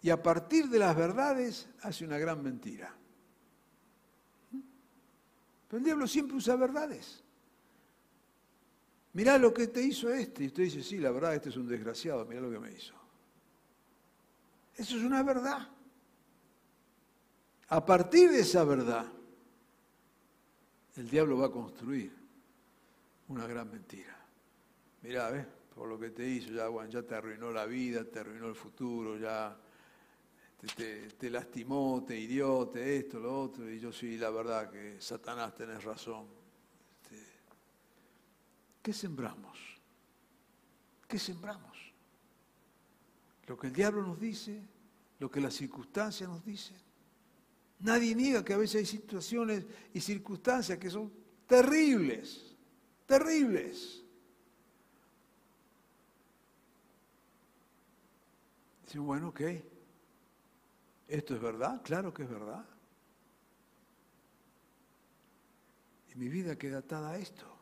Y 0.00 0.10
a 0.10 0.22
partir 0.22 0.68
de 0.68 0.78
las 0.78 0.96
verdades 0.96 1.68
hace 1.82 2.04
una 2.04 2.16
gran 2.16 2.42
mentira. 2.42 2.94
Pero 5.68 5.78
el 5.78 5.84
diablo 5.84 6.06
siempre 6.06 6.36
usa 6.36 6.56
verdades. 6.56 7.22
Mirá 9.18 9.36
lo 9.36 9.52
que 9.52 9.66
te 9.66 9.82
hizo 9.82 10.12
este. 10.12 10.44
Y 10.44 10.46
usted 10.46 10.62
dice, 10.62 10.80
sí, 10.80 10.98
la 10.98 11.10
verdad, 11.10 11.34
este 11.34 11.48
es 11.48 11.56
un 11.56 11.66
desgraciado, 11.66 12.24
mirá 12.24 12.40
lo 12.40 12.52
que 12.52 12.60
me 12.60 12.70
hizo. 12.70 12.94
Eso 14.76 14.96
es 14.96 15.02
una 15.02 15.24
verdad. 15.24 15.68
A 17.66 17.84
partir 17.84 18.30
de 18.30 18.38
esa 18.38 18.62
verdad, 18.62 19.06
el 20.94 21.10
diablo 21.10 21.36
va 21.36 21.46
a 21.46 21.50
construir 21.50 22.12
una 23.26 23.44
gran 23.48 23.68
mentira. 23.68 24.16
Mirá, 25.02 25.30
¿ves? 25.30 25.46
Por 25.74 25.88
lo 25.88 25.98
que 25.98 26.10
te 26.10 26.24
hizo, 26.24 26.52
ya, 26.52 26.68
ya 26.88 27.02
te 27.02 27.16
arruinó 27.16 27.50
la 27.50 27.66
vida, 27.66 28.04
te 28.04 28.20
arruinó 28.20 28.46
el 28.46 28.54
futuro, 28.54 29.16
ya 29.16 29.58
te, 30.76 31.08
te 31.08 31.28
lastimó, 31.28 32.04
te 32.06 32.16
hirió, 32.16 32.68
te 32.68 32.98
esto, 32.98 33.18
lo 33.18 33.40
otro. 33.40 33.68
Y 33.68 33.80
yo 33.80 33.90
sí, 33.90 34.16
la 34.16 34.30
verdad 34.30 34.70
que 34.70 35.00
Satanás 35.00 35.56
tenés 35.56 35.82
razón. 35.82 36.37
¿Qué 38.88 38.94
sembramos? 38.94 39.58
¿Qué 41.06 41.18
sembramos? 41.18 41.76
Lo 43.46 43.54
que 43.58 43.66
el 43.66 43.74
diablo 43.74 44.00
nos 44.02 44.18
dice, 44.18 44.66
lo 45.18 45.30
que 45.30 45.42
las 45.42 45.52
circunstancias 45.52 46.26
nos 46.26 46.42
dicen. 46.42 46.78
Nadie 47.80 48.14
niega 48.14 48.42
que 48.42 48.54
a 48.54 48.56
veces 48.56 48.76
hay 48.76 48.86
situaciones 48.86 49.66
y 49.92 50.00
circunstancias 50.00 50.78
que 50.78 50.88
son 50.88 51.12
terribles, 51.46 52.56
terribles. 53.04 54.02
Dicen, 58.86 59.04
bueno, 59.04 59.28
ok, 59.28 59.40
¿esto 61.08 61.34
es 61.34 61.42
verdad? 61.42 61.82
Claro 61.82 62.14
que 62.14 62.22
es 62.22 62.30
verdad. 62.30 62.64
Y 66.10 66.14
mi 66.14 66.30
vida 66.30 66.56
queda 66.56 66.78
atada 66.78 67.10
a 67.10 67.18
esto. 67.18 67.57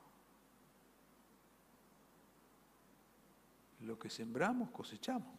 Lo 3.86 3.96
que 3.96 4.10
sembramos, 4.10 4.70
cosechamos. 4.70 5.32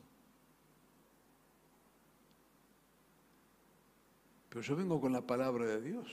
Pero 4.48 4.62
yo 4.62 4.76
vengo 4.78 5.02
con 5.02 5.12
la 5.12 5.22
palabra 5.22 5.66
de 5.66 5.82
Dios. 5.82 6.08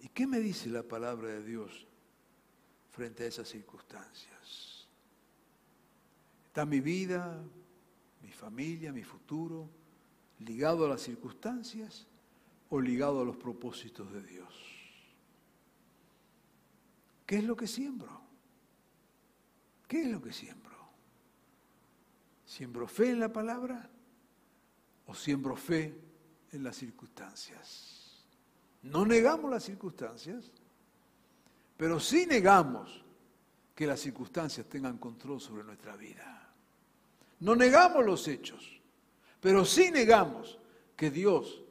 ¿Y 0.00 0.08
qué 0.08 0.26
me 0.28 0.38
dice 0.38 0.68
la 0.68 0.84
palabra 0.84 1.28
de 1.28 1.44
Dios 1.44 1.84
frente 2.92 3.24
a 3.24 3.26
esas 3.26 3.48
circunstancias? 3.48 4.88
¿Está 6.46 6.64
mi 6.64 6.80
vida, 6.80 7.42
mi 8.22 8.30
familia, 8.30 8.92
mi 8.92 9.02
futuro 9.02 9.68
ligado 10.38 10.86
a 10.86 10.88
las 10.88 11.02
circunstancias 11.02 12.06
o 12.68 12.80
ligado 12.80 13.20
a 13.20 13.24
los 13.24 13.36
propósitos 13.36 14.12
de 14.12 14.22
Dios? 14.22 14.54
¿Qué 17.26 17.38
es 17.38 17.44
lo 17.44 17.56
que 17.56 17.66
siembro? 17.66 18.29
¿Qué 19.90 20.02
es 20.02 20.06
lo 20.06 20.22
que 20.22 20.32
siembro? 20.32 20.76
¿Siembro 22.46 22.86
fe 22.86 23.10
en 23.10 23.18
la 23.18 23.32
palabra 23.32 23.90
o 25.06 25.14
siembro 25.16 25.56
fe 25.56 25.92
en 26.52 26.62
las 26.62 26.76
circunstancias? 26.76 28.24
No 28.82 29.04
negamos 29.04 29.50
las 29.50 29.64
circunstancias, 29.64 30.48
pero 31.76 31.98
sí 31.98 32.24
negamos 32.24 33.04
que 33.74 33.84
las 33.84 33.98
circunstancias 33.98 34.64
tengan 34.68 34.96
control 34.96 35.40
sobre 35.40 35.64
nuestra 35.64 35.96
vida. 35.96 36.48
No 37.40 37.56
negamos 37.56 38.06
los 38.06 38.28
hechos, 38.28 38.80
pero 39.40 39.64
sí 39.64 39.90
negamos 39.90 40.56
que 40.96 41.10
Dios 41.10 41.64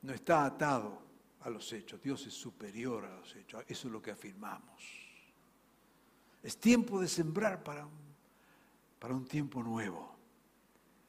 no 0.00 0.14
está 0.14 0.46
atado 0.46 1.02
a 1.40 1.50
los 1.50 1.70
hechos. 1.74 2.00
Dios 2.00 2.26
es 2.26 2.32
superior 2.32 3.04
a 3.04 3.14
los 3.16 3.36
hechos. 3.36 3.62
Eso 3.68 3.88
es 3.88 3.92
lo 3.92 4.00
que 4.00 4.12
afirmamos. 4.12 4.99
Es 6.42 6.56
tiempo 6.56 7.00
de 7.00 7.08
sembrar 7.08 7.62
para 7.62 7.84
un, 7.84 7.92
para 8.98 9.14
un 9.14 9.24
tiempo 9.26 9.62
nuevo. 9.62 10.16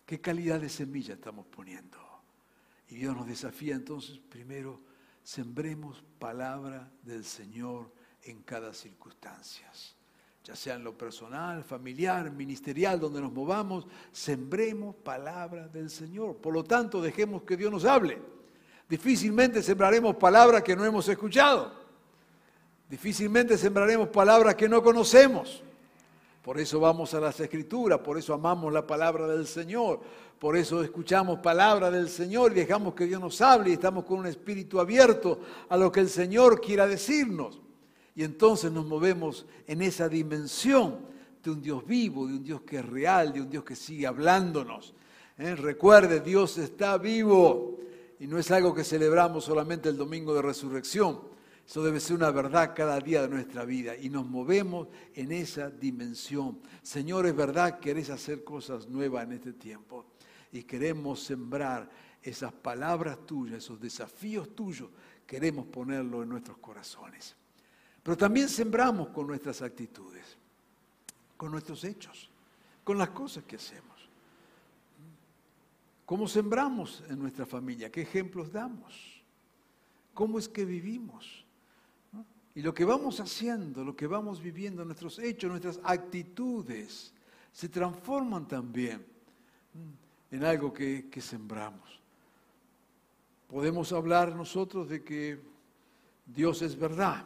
¿Qué 0.06 0.20
calidad 0.20 0.60
de 0.60 0.70
semilla 0.70 1.14
estamos 1.14 1.46
poniendo? 1.48 1.98
Y 2.90 2.96
Dios 2.96 3.16
nos 3.16 3.28
desafía 3.28 3.76
entonces, 3.76 4.20
primero, 4.20 4.82
sembremos 5.24 6.04
palabra 6.20 6.92
del 7.04 7.24
Señor 7.24 7.90
en 8.24 8.42
cada 8.44 8.74
circunstancia. 8.74 9.72
ya 10.44 10.56
sea 10.56 10.76
en 10.76 10.84
lo 10.84 10.98
personal, 10.98 11.64
familiar, 11.64 12.32
ministerial, 12.32 13.00
donde 13.00 13.22
nos 13.22 13.32
movamos, 13.32 13.88
sembremos 14.12 14.96
palabra 14.96 15.68
del 15.68 15.90
Señor. 15.90 16.38
Por 16.38 16.54
lo 16.54 16.64
tanto, 16.64 17.02
dejemos 17.02 17.44
que 17.44 17.56
Dios 17.56 17.72
nos 17.72 17.86
hable. 17.86 18.20
Difícilmente 18.90 19.64
sembraremos 19.64 20.16
palabras 20.18 20.64
que 20.64 20.76
no 20.76 20.84
hemos 20.84 21.08
escuchado. 21.08 21.81
Difícilmente 22.92 23.58
sembraremos 23.58 24.10
palabras 24.10 24.56
que 24.56 24.68
no 24.68 24.84
conocemos. 24.84 25.64
Por 26.44 26.60
eso 26.60 26.78
vamos 26.78 27.14
a 27.14 27.22
las 27.22 27.40
escrituras, 27.40 28.00
por 28.00 28.18
eso 28.18 28.34
amamos 28.34 28.74
la 28.74 28.86
palabra 28.86 29.28
del 29.28 29.48
Señor, 29.48 30.02
por 30.38 30.58
eso 30.58 30.84
escuchamos 30.84 31.40
palabra 31.40 31.90
del 31.90 32.10
Señor 32.10 32.52
y 32.52 32.56
dejamos 32.56 32.94
que 32.94 33.06
Dios 33.06 33.22
nos 33.22 33.40
hable 33.40 33.70
y 33.70 33.74
estamos 33.74 34.04
con 34.04 34.20
un 34.20 34.26
espíritu 34.26 34.78
abierto 34.78 35.40
a 35.70 35.78
lo 35.78 35.90
que 35.90 36.02
el 36.02 36.10
Señor 36.10 36.60
quiera 36.60 36.86
decirnos. 36.86 37.62
Y 38.14 38.26
entonces 38.26 38.70
nos 38.74 38.86
movemos 38.86 39.46
en 39.68 39.84
esa 39.84 40.10
dimensión 40.10 40.98
de 41.42 41.50
un 41.50 41.62
Dios 41.62 41.88
vivo, 41.88 42.28
de 42.28 42.34
un 42.34 42.44
Dios 42.44 42.62
que 42.64 42.80
es 42.80 42.86
real, 42.86 43.32
de 43.32 43.40
un 43.40 43.50
Dios 43.50 43.64
que 43.64 43.78
sigue 43.78 44.06
hablándonos. 44.06 44.94
¿Eh? 45.38 45.56
Recuerde, 45.56 46.20
Dios 46.20 46.58
está 46.58 46.98
vivo 46.98 47.80
y 48.20 48.28
no 48.28 48.38
es 48.38 48.52
algo 48.52 48.76
que 48.76 48.84
celebramos 48.84 49.46
solamente 49.46 49.88
el 49.88 49.96
domingo 49.96 50.34
de 50.34 50.42
resurrección. 50.42 51.32
Eso 51.72 51.82
debe 51.84 52.02
ser 52.02 52.18
una 52.18 52.32
verdad 52.32 52.74
cada 52.76 53.00
día 53.00 53.22
de 53.22 53.30
nuestra 53.30 53.64
vida 53.64 53.96
y 53.96 54.10
nos 54.10 54.28
movemos 54.28 54.90
en 55.14 55.32
esa 55.32 55.70
dimensión. 55.70 56.60
Señor, 56.84 57.26
es 57.28 57.34
verdad, 57.34 57.80
querés 57.80 58.10
hacer 58.10 58.44
cosas 58.44 58.90
nuevas 58.90 59.24
en 59.24 59.32
este 59.32 59.54
tiempo 59.54 60.06
y 60.52 60.64
queremos 60.64 61.24
sembrar 61.24 61.90
esas 62.22 62.52
palabras 62.52 63.26
tuyas, 63.26 63.60
esos 63.60 63.80
desafíos 63.80 64.54
tuyos, 64.54 64.90
queremos 65.26 65.66
ponerlo 65.68 66.24
en 66.24 66.28
nuestros 66.28 66.58
corazones. 66.58 67.38
Pero 68.04 68.18
también 68.18 68.50
sembramos 68.50 69.08
con 69.08 69.28
nuestras 69.28 69.62
actitudes, 69.62 70.36
con 71.38 71.52
nuestros 71.52 71.86
hechos, 71.86 72.30
con 72.84 72.98
las 72.98 73.12
cosas 73.12 73.46
que 73.46 73.56
hacemos. 73.56 74.10
¿Cómo 76.06 76.28
sembramos 76.28 77.02
en 77.08 77.18
nuestra 77.18 77.46
familia? 77.46 77.90
¿Qué 77.90 78.02
ejemplos 78.02 78.52
damos? 78.52 79.24
¿Cómo 80.14 80.38
es 80.38 80.50
que 80.50 80.66
vivimos? 80.66 81.46
Y 82.54 82.62
lo 82.62 82.74
que 82.74 82.84
vamos 82.84 83.20
haciendo, 83.20 83.84
lo 83.84 83.96
que 83.96 84.08
vamos 84.08 84.42
viviendo, 84.42 84.84
nuestros 84.84 85.20
hechos, 85.20 85.50
nuestras 85.50 85.80
actitudes, 85.84 87.14
se 87.52 87.70
transforman 87.70 88.48
también 88.48 89.06
en 90.30 90.44
algo 90.44 90.74
que, 90.74 91.10
que 91.10 91.22
sembramos. 91.22 92.00
Podemos 93.48 93.92
hablar 93.94 94.36
nosotros 94.36 94.90
de 94.90 95.04
que 95.04 95.40
Dios 96.26 96.62
es 96.62 96.78
verdad, 96.78 97.26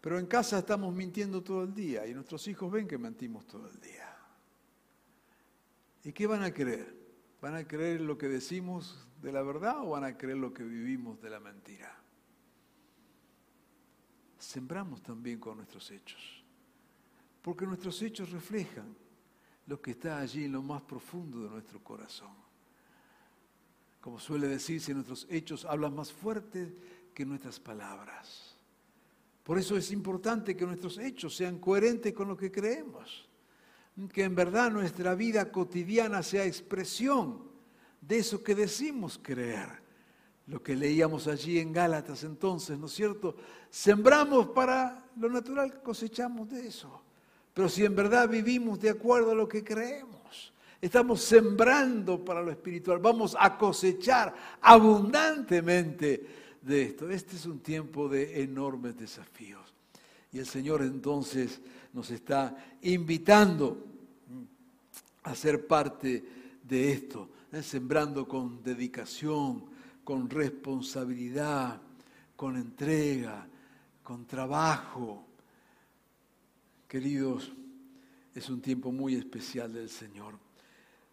pero 0.00 0.18
en 0.18 0.26
casa 0.26 0.58
estamos 0.58 0.94
mintiendo 0.94 1.42
todo 1.42 1.62
el 1.62 1.74
día 1.74 2.06
y 2.06 2.14
nuestros 2.14 2.46
hijos 2.48 2.70
ven 2.70 2.86
que 2.86 2.98
mentimos 2.98 3.46
todo 3.46 3.68
el 3.68 3.80
día. 3.80 4.14
¿Y 6.04 6.12
qué 6.12 6.26
van 6.26 6.42
a 6.42 6.52
creer? 6.52 6.94
¿Van 7.40 7.54
a 7.54 7.66
creer 7.66 8.00
lo 8.02 8.16
que 8.18 8.28
decimos 8.28 9.06
de 9.22 9.32
la 9.32 9.42
verdad 9.42 9.80
o 9.80 9.90
van 9.90 10.04
a 10.04 10.16
creer 10.16 10.36
lo 10.36 10.52
que 10.52 10.62
vivimos 10.62 11.20
de 11.20 11.30
la 11.30 11.40
mentira? 11.40 12.03
Sembramos 14.44 15.02
también 15.02 15.38
con 15.38 15.56
nuestros 15.56 15.90
hechos, 15.90 16.44
porque 17.40 17.66
nuestros 17.66 18.00
hechos 18.02 18.30
reflejan 18.30 18.94
lo 19.66 19.80
que 19.80 19.92
está 19.92 20.18
allí 20.18 20.44
en 20.44 20.52
lo 20.52 20.62
más 20.62 20.82
profundo 20.82 21.42
de 21.42 21.48
nuestro 21.48 21.82
corazón. 21.82 22.32
Como 24.00 24.20
suele 24.20 24.46
decirse, 24.46 24.92
nuestros 24.92 25.26
hechos 25.30 25.64
hablan 25.64 25.94
más 25.94 26.12
fuerte 26.12 26.76
que 27.14 27.24
nuestras 27.24 27.58
palabras. 27.58 28.54
Por 29.42 29.58
eso 29.58 29.76
es 29.78 29.90
importante 29.90 30.54
que 30.54 30.66
nuestros 30.66 30.98
hechos 30.98 31.34
sean 31.34 31.58
coherentes 31.58 32.12
con 32.12 32.28
lo 32.28 32.36
que 32.36 32.52
creemos. 32.52 33.26
Que 34.12 34.24
en 34.24 34.34
verdad 34.34 34.70
nuestra 34.70 35.14
vida 35.14 35.50
cotidiana 35.50 36.22
sea 36.22 36.44
expresión 36.44 37.50
de 38.00 38.18
eso 38.18 38.42
que 38.44 38.54
decimos 38.54 39.18
creer. 39.22 39.83
Lo 40.46 40.62
que 40.62 40.76
leíamos 40.76 41.26
allí 41.26 41.58
en 41.58 41.72
Gálatas 41.72 42.22
entonces, 42.24 42.78
¿no 42.78 42.86
es 42.86 42.92
cierto? 42.92 43.36
Sembramos 43.70 44.48
para 44.48 45.04
lo 45.16 45.30
natural, 45.30 45.80
cosechamos 45.82 46.50
de 46.50 46.66
eso. 46.66 47.02
Pero 47.54 47.68
si 47.68 47.84
en 47.84 47.94
verdad 47.94 48.28
vivimos 48.28 48.80
de 48.80 48.90
acuerdo 48.90 49.30
a 49.30 49.34
lo 49.34 49.48
que 49.48 49.64
creemos, 49.64 50.52
estamos 50.80 51.22
sembrando 51.22 52.22
para 52.22 52.42
lo 52.42 52.50
espiritual, 52.50 52.98
vamos 52.98 53.34
a 53.38 53.56
cosechar 53.56 54.34
abundantemente 54.60 56.26
de 56.60 56.82
esto. 56.82 57.08
Este 57.08 57.36
es 57.36 57.46
un 57.46 57.60
tiempo 57.60 58.08
de 58.08 58.42
enormes 58.42 58.98
desafíos. 58.98 59.74
Y 60.32 60.38
el 60.40 60.46
Señor 60.46 60.82
entonces 60.82 61.60
nos 61.92 62.10
está 62.10 62.56
invitando 62.82 63.82
a 65.22 65.34
ser 65.34 65.66
parte 65.66 66.24
de 66.62 66.92
esto, 66.92 67.30
¿eh? 67.52 67.62
sembrando 67.62 68.26
con 68.26 68.62
dedicación, 68.62 69.64
con 70.04 70.28
responsabilidad, 70.28 71.80
con 72.36 72.56
entrega, 72.56 73.48
con 74.02 74.26
trabajo. 74.26 75.26
Queridos, 76.86 77.52
es 78.34 78.48
un 78.50 78.60
tiempo 78.60 78.92
muy 78.92 79.14
especial 79.14 79.72
del 79.72 79.88
Señor. 79.88 80.38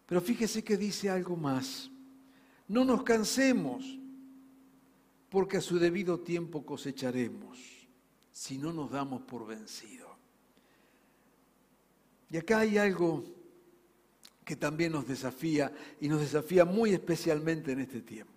Pero 0.06 0.20
fíjese 0.20 0.62
que 0.62 0.76
dice 0.76 1.08
algo 1.08 1.36
más. 1.36 1.90
No 2.68 2.84
nos 2.84 3.02
cansemos 3.02 3.98
porque 5.30 5.56
a 5.56 5.62
su 5.62 5.78
debido 5.78 6.20
tiempo 6.20 6.64
cosecharemos 6.64 7.58
si 8.30 8.58
no 8.58 8.72
nos 8.72 8.90
damos 8.90 9.22
por 9.22 9.46
vencido. 9.46 10.08
Y 12.30 12.36
acá 12.36 12.60
hay 12.60 12.78
algo 12.78 13.24
que 14.44 14.56
también 14.56 14.92
nos 14.92 15.06
desafía 15.06 15.72
y 16.00 16.08
nos 16.08 16.20
desafía 16.20 16.64
muy 16.64 16.92
especialmente 16.92 17.72
en 17.72 17.80
este 17.80 18.00
tiempo. 18.00 18.31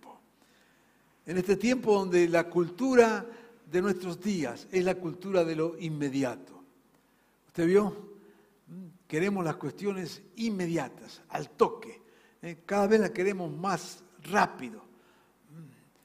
En 1.26 1.36
este 1.36 1.56
tiempo 1.56 1.92
donde 1.92 2.28
la 2.28 2.48
cultura 2.48 3.26
de 3.70 3.82
nuestros 3.82 4.20
días 4.20 4.68
es 4.70 4.84
la 4.84 4.94
cultura 4.94 5.44
de 5.44 5.56
lo 5.56 5.76
inmediato. 5.78 6.62
¿Usted 7.48 7.66
vio? 7.66 8.14
Queremos 9.08 9.44
las 9.44 9.56
cuestiones 9.56 10.22
inmediatas, 10.36 11.22
al 11.30 11.50
toque. 11.50 12.00
¿eh? 12.42 12.62
Cada 12.64 12.86
vez 12.86 13.00
las 13.00 13.10
queremos 13.10 13.52
más 13.52 14.04
rápido. 14.22 14.82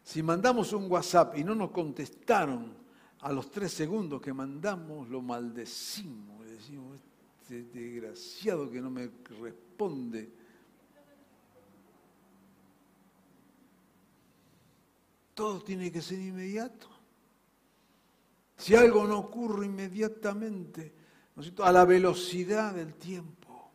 Si 0.04 0.24
mandamos 0.24 0.74
un 0.74 0.92
WhatsApp 0.92 1.38
y 1.38 1.44
no 1.44 1.56
nos 1.56 1.72
contestaron 1.72 2.74
a 3.22 3.32
los 3.32 3.52
tres 3.52 3.72
segundos 3.72 4.22
que 4.22 4.34
mandamos, 4.34 5.08
lo 5.10 5.22
maldecimos. 5.22 6.46
Decimos, 6.46 7.00
este 7.42 7.64
desgraciado 7.64 8.70
que 8.70 8.82
no 8.82 8.90
me 8.90 9.10
responde. 9.40 10.30
Todo 15.34 15.62
tiene 15.62 15.92
que 15.92 16.02
ser 16.02 16.20
inmediato. 16.20 16.90
Si 18.58 18.76
algo 18.76 19.08
no 19.08 19.20
ocurre 19.20 19.66
inmediatamente, 19.66 20.94
a 21.64 21.72
la 21.72 21.86
velocidad 21.86 22.74
del 22.74 22.94
tiempo, 22.94 23.72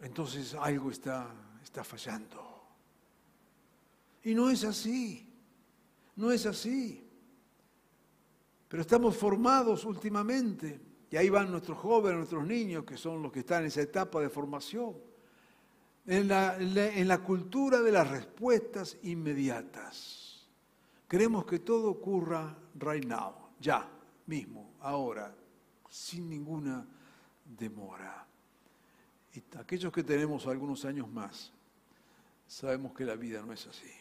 entonces 0.00 0.54
algo 0.54 0.90
está, 0.90 1.28
está 1.62 1.82
fallando. 1.82 2.48
Y 4.22 4.34
no 4.34 4.50
es 4.50 4.64
así, 4.64 5.26
no 6.16 6.30
es 6.30 6.46
así. 6.46 7.04
Pero 8.68 8.82
estamos 8.82 9.16
formados 9.16 9.84
últimamente, 9.84 10.80
y 11.10 11.16
ahí 11.16 11.30
van 11.30 11.50
nuestros 11.50 11.78
jóvenes, 11.78 12.18
nuestros 12.18 12.46
niños, 12.46 12.84
que 12.84 12.96
son 12.96 13.22
los 13.22 13.32
que 13.32 13.40
están 13.40 13.62
en 13.62 13.68
esa 13.68 13.80
etapa 13.80 14.20
de 14.20 14.28
formación, 14.28 14.94
en 16.08 16.28
la, 17.06 17.18
cultura 17.18 17.82
de 17.82 17.92
las 17.92 18.08
respuestas 18.08 18.96
inmediatas. 19.02 20.48
Queremos 21.06 21.44
que 21.44 21.58
todo 21.58 21.90
ocurra 21.90 22.56
right 22.78 23.04
now, 23.04 23.34
ya, 23.60 23.86
mismo, 24.26 24.72
ahora, 24.80 25.34
sin 25.90 26.30
ninguna 26.30 26.86
demora. 27.44 28.26
Y 29.34 29.42
aquellos 29.58 29.92
que 29.92 30.02
tenemos 30.02 30.46
algunos 30.46 30.86
años 30.86 31.10
más, 31.10 31.52
sabemos 32.46 32.94
que 32.94 33.04
la 33.04 33.14
vida 33.14 33.42
no 33.42 33.52
es 33.52 33.66
así. 33.66 33.92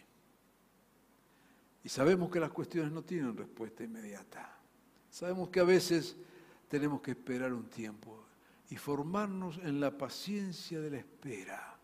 Y 1.84 1.90
sabemos 1.90 2.32
que 2.32 2.40
las 2.40 2.52
cuestiones 2.52 2.92
no 2.94 3.04
tienen 3.04 3.36
respuesta 3.36 3.84
inmediata. 3.84 4.58
Sabemos 5.10 5.50
que 5.50 5.60
a 5.60 5.66
veces 5.66 6.16
tenemos 6.70 7.02
que 7.02 7.12
esperar 7.12 7.52
un 7.54 7.70
tiempo 7.70 8.24
y 8.70 8.78
formarnos 8.78 9.58
en 9.58 9.82
la 9.82 9.98
paciencia 9.98 10.80
de 10.80 10.92
la 10.92 10.98
espera, 10.98 11.77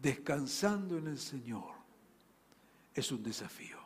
descansando 0.00 0.98
en 0.98 1.08
el 1.08 1.18
Señor. 1.18 1.74
Es 2.94 3.10
un 3.12 3.22
desafío. 3.22 3.78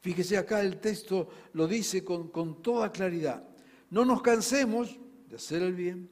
Fíjese 0.00 0.36
acá 0.36 0.60
el 0.60 0.80
texto 0.80 1.28
lo 1.52 1.66
dice 1.66 2.04
con, 2.04 2.28
con 2.28 2.62
toda 2.62 2.90
claridad. 2.90 3.44
No 3.90 4.04
nos 4.04 4.22
cansemos 4.22 4.98
de 5.28 5.36
hacer 5.36 5.62
el 5.62 5.74
bien, 5.74 6.08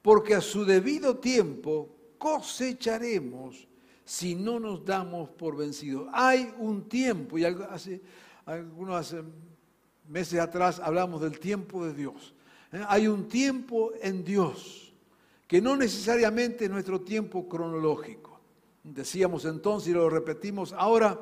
porque 0.00 0.34
a 0.34 0.40
su 0.40 0.64
debido 0.64 1.18
tiempo 1.18 1.94
cosecharemos 2.18 3.68
si 4.04 4.34
no 4.34 4.60
nos 4.60 4.84
damos 4.84 5.30
por 5.30 5.56
vencidos. 5.56 6.08
Hay 6.12 6.52
un 6.58 6.88
tiempo, 6.88 7.38
y 7.38 7.44
hace, 7.44 8.00
algunos 8.44 9.14
meses 10.08 10.38
atrás 10.38 10.80
hablamos 10.80 11.20
del 11.20 11.38
tiempo 11.38 11.86
de 11.86 11.94
Dios. 11.94 12.34
¿eh? 12.72 12.82
Hay 12.88 13.08
un 13.08 13.28
tiempo 13.28 13.92
en 14.00 14.24
Dios 14.24 14.92
que 15.46 15.60
no 15.60 15.76
necesariamente 15.76 16.64
es 16.64 16.70
nuestro 16.70 17.00
tiempo 17.00 17.48
cronológico. 17.48 18.33
Decíamos 18.84 19.46
entonces 19.46 19.88
y 19.88 19.92
lo 19.92 20.10
repetimos 20.10 20.74
ahora, 20.74 21.18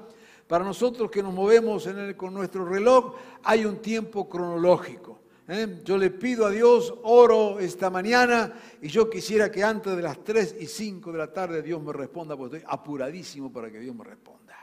para 0.49 0.65
nosotros 0.65 1.11
que 1.11 1.23
nos 1.23 1.33
movemos 1.33 1.89
con 2.17 2.35
nuestro 2.35 2.65
reloj 2.67 3.15
hay 3.45 3.65
un 3.65 3.77
tiempo 3.79 4.29
cronológico. 4.29 5.21
¿eh? 5.49 5.81
Yo 5.85 5.97
le 5.97 6.11
pido 6.11 6.45
a 6.45 6.51
Dios, 6.51 6.93
oro 7.05 7.61
esta 7.61 7.89
mañana 7.89 8.53
y 8.81 8.89
yo 8.89 9.09
quisiera 9.09 9.51
que 9.51 9.63
antes 9.63 9.95
de 9.97 10.03
las 10.03 10.23
3 10.25 10.57
y 10.59 10.67
5 10.67 11.13
de 11.13 11.19
la 11.19 11.33
tarde 11.33 11.63
Dios 11.63 11.81
me 11.81 11.93
responda, 11.93 12.37
porque 12.37 12.57
estoy 12.57 12.71
apuradísimo 12.71 13.53
para 13.53 13.71
que 13.71 13.79
Dios 13.79 13.95
me 13.95 14.05
responda. 14.05 14.55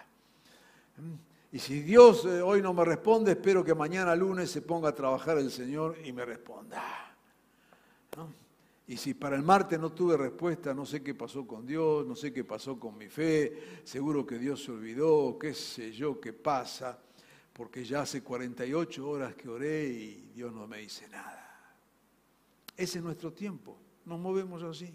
¿eh? 0.98 1.30
Y 1.54 1.60
si 1.60 1.82
Dios 1.82 2.26
eh, 2.26 2.42
hoy 2.42 2.62
no 2.62 2.74
me 2.74 2.86
responde, 2.86 3.32
espero 3.32 3.64
que 3.64 3.74
mañana 3.74 4.16
lunes 4.16 4.52
se 4.52 4.62
ponga 4.62 4.90
a 4.90 4.94
trabajar 4.94 5.38
el 5.38 5.50
Señor 5.50 5.98
y 6.04 6.12
me 6.12 6.26
responda. 6.26 7.16
Y 8.90 8.98
si 8.98 9.14
para 9.14 9.36
el 9.36 9.44
martes 9.44 9.80
no 9.80 9.92
tuve 9.92 10.18
respuesta, 10.18 10.74
no 10.74 10.84
sé 10.84 11.04
qué 11.04 11.14
pasó 11.14 11.46
con 11.46 11.64
Dios, 11.64 12.08
no 12.08 12.16
sé 12.16 12.34
qué 12.34 12.44
pasó 12.44 12.80
con 12.80 12.98
mi 12.98 13.08
fe, 13.08 13.82
seguro 13.84 14.26
que 14.26 14.40
Dios 14.40 14.64
se 14.64 14.72
olvidó, 14.72 15.38
qué 15.38 15.54
sé 15.54 15.92
yo 15.92 16.20
qué 16.20 16.34
pasa 16.34 17.00
porque 17.54 17.86
ya 17.86 18.02
hace 18.02 18.24
48 18.24 19.08
horas 19.08 19.36
que 19.36 19.48
oré 19.48 19.86
y 19.86 20.32
Dios 20.34 20.52
no 20.52 20.66
me 20.66 20.80
dice 20.80 21.08
nada. 21.08 21.72
Ese 22.76 22.98
es 22.98 23.04
nuestro 23.04 23.32
tiempo, 23.32 23.78
nos 24.06 24.20
movemos 24.20 24.64
así. 24.64 24.92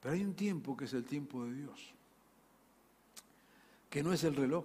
Pero 0.00 0.12
hay 0.12 0.24
un 0.24 0.34
tiempo 0.34 0.76
que 0.76 0.86
es 0.86 0.92
el 0.92 1.04
tiempo 1.04 1.44
de 1.44 1.54
Dios, 1.54 1.94
que 3.88 4.02
no 4.02 4.12
es 4.12 4.24
el 4.24 4.34
reloj, 4.34 4.64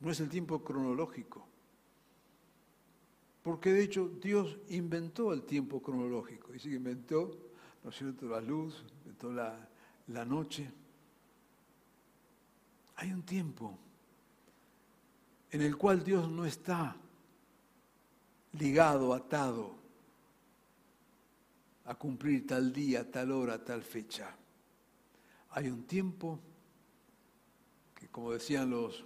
no 0.00 0.10
es 0.10 0.20
el 0.20 0.28
tiempo 0.28 0.62
cronológico. 0.62 1.47
Porque 3.48 3.72
de 3.72 3.82
hecho 3.82 4.10
Dios 4.22 4.58
inventó 4.68 5.32
el 5.32 5.44
tiempo 5.44 5.80
cronológico. 5.80 6.52
Dice 6.52 6.68
que 6.68 6.74
inventó, 6.74 7.30
¿no 7.82 7.88
es 7.88 7.96
cierto?, 7.96 8.28
la 8.28 8.42
luz, 8.42 8.84
inventó 8.98 9.32
la, 9.32 9.66
la 10.08 10.22
noche. 10.26 10.70
Hay 12.96 13.10
un 13.10 13.22
tiempo 13.22 13.78
en 15.50 15.62
el 15.62 15.78
cual 15.78 16.04
Dios 16.04 16.28
no 16.28 16.44
está 16.44 16.94
ligado, 18.52 19.14
atado 19.14 19.76
a 21.86 21.94
cumplir 21.94 22.46
tal 22.46 22.70
día, 22.70 23.10
tal 23.10 23.32
hora, 23.32 23.64
tal 23.64 23.82
fecha. 23.82 24.36
Hay 25.52 25.70
un 25.70 25.84
tiempo 25.84 26.38
que, 27.94 28.08
como 28.08 28.32
decían 28.32 28.68
los 28.68 29.02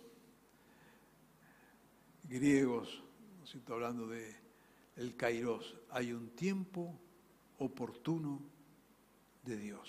griegos, 2.24 3.04
¿no 3.42 3.74
hablando 3.74 4.06
de 4.06 4.34
el 4.96 5.16
kairos, 5.16 5.76
hay 5.90 6.12
un 6.12 6.30
tiempo 6.30 6.94
oportuno 7.58 8.40
de 9.42 9.56
Dios. 9.56 9.88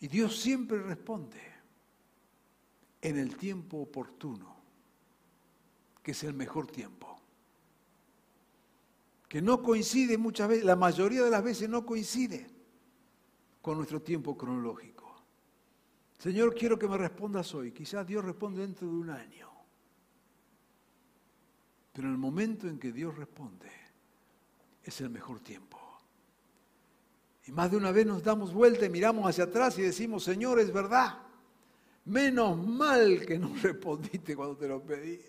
Y 0.00 0.08
Dios 0.08 0.38
siempre 0.38 0.82
responde 0.82 1.40
en 3.00 3.18
el 3.18 3.36
tiempo 3.36 3.78
oportuno, 3.78 4.56
que 6.02 6.10
es 6.10 6.24
el 6.24 6.34
mejor 6.34 6.66
tiempo. 6.66 7.18
Que 9.28 9.40
no 9.42 9.62
coincide 9.62 10.18
muchas 10.18 10.48
veces, 10.48 10.64
la 10.64 10.76
mayoría 10.76 11.22
de 11.22 11.30
las 11.30 11.42
veces 11.42 11.68
no 11.68 11.84
coincide 11.84 12.46
con 13.62 13.76
nuestro 13.76 14.02
tiempo 14.02 14.36
cronológico. 14.36 15.16
Señor, 16.18 16.54
quiero 16.54 16.78
que 16.78 16.88
me 16.88 16.98
respondas 16.98 17.54
hoy. 17.54 17.72
Quizás 17.72 18.06
Dios 18.06 18.24
responde 18.24 18.62
dentro 18.62 18.88
de 18.88 18.94
un 18.94 19.10
año. 19.10 19.57
Pero 21.98 22.06
en 22.06 22.14
el 22.14 22.20
momento 22.20 22.68
en 22.68 22.78
que 22.78 22.92
Dios 22.92 23.16
responde, 23.16 23.68
es 24.84 25.00
el 25.00 25.10
mejor 25.10 25.40
tiempo. 25.40 25.80
Y 27.44 27.50
más 27.50 27.72
de 27.72 27.76
una 27.76 27.90
vez 27.90 28.06
nos 28.06 28.22
damos 28.22 28.52
vuelta 28.52 28.86
y 28.86 28.88
miramos 28.88 29.28
hacia 29.28 29.42
atrás 29.42 29.76
y 29.80 29.82
decimos, 29.82 30.22
Señor, 30.22 30.60
es 30.60 30.72
verdad. 30.72 31.18
Menos 32.04 32.56
mal 32.64 33.26
que 33.26 33.36
no 33.36 33.52
respondiste 33.62 34.36
cuando 34.36 34.56
te 34.56 34.68
lo 34.68 34.80
pedí. 34.80 35.20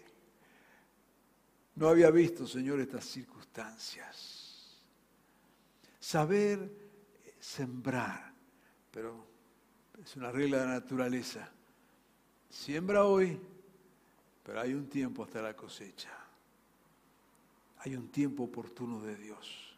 No 1.74 1.90
había 1.90 2.12
visto, 2.12 2.46
Señor, 2.46 2.80
estas 2.82 3.04
circunstancias. 3.06 4.80
Saber 6.00 6.72
sembrar, 7.40 8.32
pero 8.92 9.26
es 10.04 10.16
una 10.16 10.32
regla 10.32 10.60
de 10.60 10.66
la 10.68 10.74
naturaleza. 10.74 11.52
Siembra 12.48 13.06
hoy, 13.06 13.42
pero 14.44 14.62
hay 14.62 14.76
un 14.76 14.88
tiempo 14.88 15.24
hasta 15.24 15.42
la 15.42 15.56
cosecha. 15.56 16.29
Hay 17.80 17.96
un 17.96 18.10
tiempo 18.10 18.44
oportuno 18.44 19.02
de 19.02 19.16
Dios, 19.16 19.78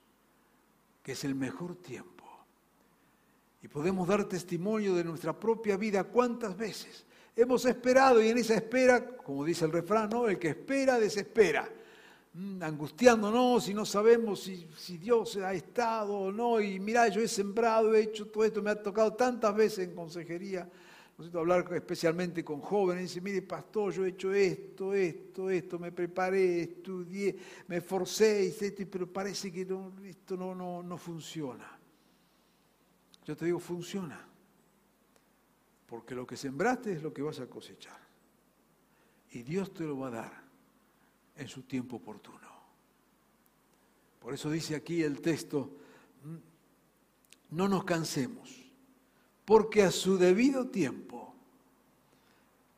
que 1.04 1.12
es 1.14 1.24
el 1.24 1.36
mejor 1.36 1.76
tiempo 1.76 2.22
y 3.64 3.68
podemos 3.68 4.08
dar 4.08 4.26
testimonio 4.26 4.96
de 4.96 5.04
nuestra 5.04 5.40
propia 5.40 5.78
vida 5.78 6.04
cuántas 6.04 6.58
veces 6.58 7.06
hemos 7.36 7.66
esperado 7.66 8.22
y 8.22 8.30
en 8.30 8.38
esa 8.40 8.56
espera, 8.56 9.16
como 9.18 9.46
dice 9.46 9.66
el 9.66 9.72
refrán, 9.72 10.10
el 10.28 10.40
que 10.40 10.50
espera 10.50 11.00
desespera, 11.00 11.70
mm, 12.34 12.62
angustiándonos 12.64 13.70
y 13.70 13.74
no 13.74 13.86
sabemos 13.86 14.42
si, 14.42 14.68
si 14.78 14.98
Dios 14.98 15.38
ha 15.38 15.54
estado 15.54 16.14
o 16.14 16.32
no. 16.32 16.60
Y 16.60 16.80
mira, 16.80 17.08
yo 17.08 17.22
he 17.22 17.28
sembrado, 17.28 17.94
he 17.94 18.02
hecho 18.02 18.28
todo 18.28 18.44
esto, 18.44 18.64
me 18.64 18.72
ha 18.72 18.82
tocado 18.82 19.14
tantas 19.14 19.56
veces 19.56 19.88
en 19.88 19.96
consejería. 19.96 20.68
Hablar 21.34 21.72
especialmente 21.74 22.44
con 22.44 22.62
jóvenes. 22.62 23.10
Dice, 23.10 23.22
mire, 23.22 23.42
pastor, 23.42 23.94
yo 23.94 24.06
he 24.06 24.10
hecho 24.10 24.34
esto, 24.34 24.94
esto, 24.94 25.50
esto, 25.50 25.80
me 25.80 25.92
preparé, 25.92 26.62
estudié, 26.62 27.38
me 27.68 27.78
esforcé, 27.78 28.54
pero 28.90 29.12
parece 29.12 29.52
que 29.52 29.62
esto 29.62 30.38
no, 30.38 30.56
no, 30.56 30.82
no 30.82 30.98
funciona. 30.98 31.80
Yo 33.26 33.36
te 33.36 33.46
digo, 33.46 33.60
funciona. 33.60 34.28
Porque 35.86 36.16
lo 36.16 36.26
que 36.26 36.38
sembraste 36.38 36.94
es 36.94 37.04
lo 37.04 37.14
que 37.14 37.22
vas 37.22 37.40
a 37.40 37.48
cosechar. 37.48 38.00
Y 39.32 39.44
Dios 39.44 39.74
te 39.74 39.84
lo 39.84 39.98
va 40.00 40.08
a 40.08 40.12
dar 40.12 40.44
en 41.36 41.48
su 41.48 41.64
tiempo 41.64 41.98
oportuno. 41.98 42.40
Por 44.20 44.34
eso 44.34 44.52
dice 44.52 44.76
aquí 44.76 45.02
el 45.02 45.20
texto, 45.20 45.78
mm, 46.24 47.56
no 47.56 47.68
nos 47.68 47.84
cansemos, 47.84 48.61
porque 49.52 49.84
a 49.84 49.92
su 49.92 50.18
debido 50.18 50.70
tiempo 50.70 51.36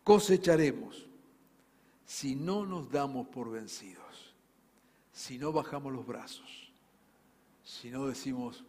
cosecharemos 0.04 1.06
si 2.04 2.36
no 2.36 2.66
nos 2.66 2.90
damos 2.90 3.28
por 3.28 3.52
vencidos, 3.52 4.34
si 5.12 5.38
no 5.38 5.52
bajamos 5.52 5.94
los 5.94 6.04
brazos, 6.04 6.72
si 7.64 7.92
no 7.92 8.08
decimos, 8.08 8.64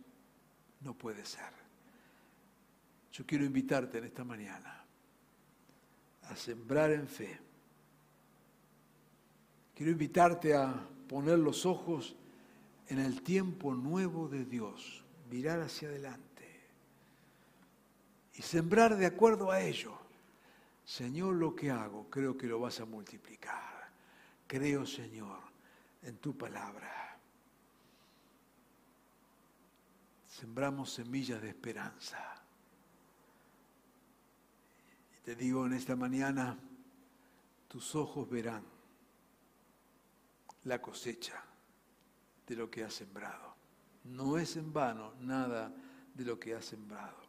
no 0.83 0.93
puede 0.93 1.25
ser. 1.25 1.49
Yo 3.11 3.25
quiero 3.25 3.47
invitarte 3.47 3.97
en 3.97 4.05
esta 4.05 4.23
mañana 4.23 4.85
a 6.25 6.37
sembrar 6.37 6.91
en 6.91 7.09
fe. 7.09 7.41
Quiero 9.75 9.91
invitarte 9.91 10.55
a 10.55 10.75
poner 11.09 11.39
los 11.39 11.65
ojos 11.65 12.15
en 12.89 12.99
el 12.99 13.23
tiempo 13.23 13.75
nuevo 13.75 14.29
de 14.29 14.45
Dios, 14.45 15.03
mirar 15.31 15.63
hacia 15.63 15.89
adelante 15.89 16.34
sembrar 18.55 18.97
de 18.97 19.05
acuerdo 19.05 19.51
a 19.51 19.61
ello. 19.61 19.99
Señor, 20.85 21.35
lo 21.35 21.57
que 21.57 21.73
hago, 21.73 22.09
creo 22.09 22.37
que 22.37 22.47
lo 22.47 22.61
vas 22.61 22.79
a 22.79 22.85
multiplicar. 22.85 23.91
Creo, 24.47 24.87
Señor, 24.87 25.41
en 26.05 26.19
tu 26.19 26.39
palabra. 26.39 27.19
Sembramos 30.29 30.93
semillas 30.93 31.43
de 31.43 31.49
esperanza. 31.49 32.41
Te 35.25 35.35
digo 35.35 35.67
en 35.67 35.73
esta 35.73 35.97
mañana, 35.97 36.57
tus 37.67 37.97
ojos 37.97 38.31
verán 38.31 38.63
la 40.63 40.81
cosecha 40.81 41.43
de 42.47 42.55
lo 42.55 42.71
que 42.71 42.85
has 42.85 42.95
sembrado. 42.95 43.57
No 44.05 44.39
es 44.39 44.57
en 44.57 44.73
vano 44.73 45.15
nada 45.19 45.75
de 46.15 46.25
lo 46.25 46.39
que 46.39 46.55
has 46.55 46.67
sembrado. 46.67 47.24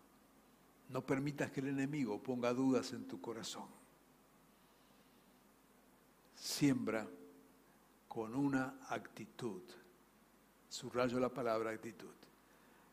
No 0.90 1.06
permitas 1.06 1.52
que 1.52 1.62
el 1.62 1.68
enemigo 1.68 2.22
ponga 2.22 2.54
dudas 2.54 2.94
en 2.94 3.08
tu 3.08 3.20
corazón. 3.20 3.68
Siembra 6.36 7.08
con 8.08 8.36
una 8.36 8.80
actitud. 8.90 9.62
Subrayo 10.70 11.20
la 11.20 11.30
palabra 11.30 11.72
actitud. 11.72 12.14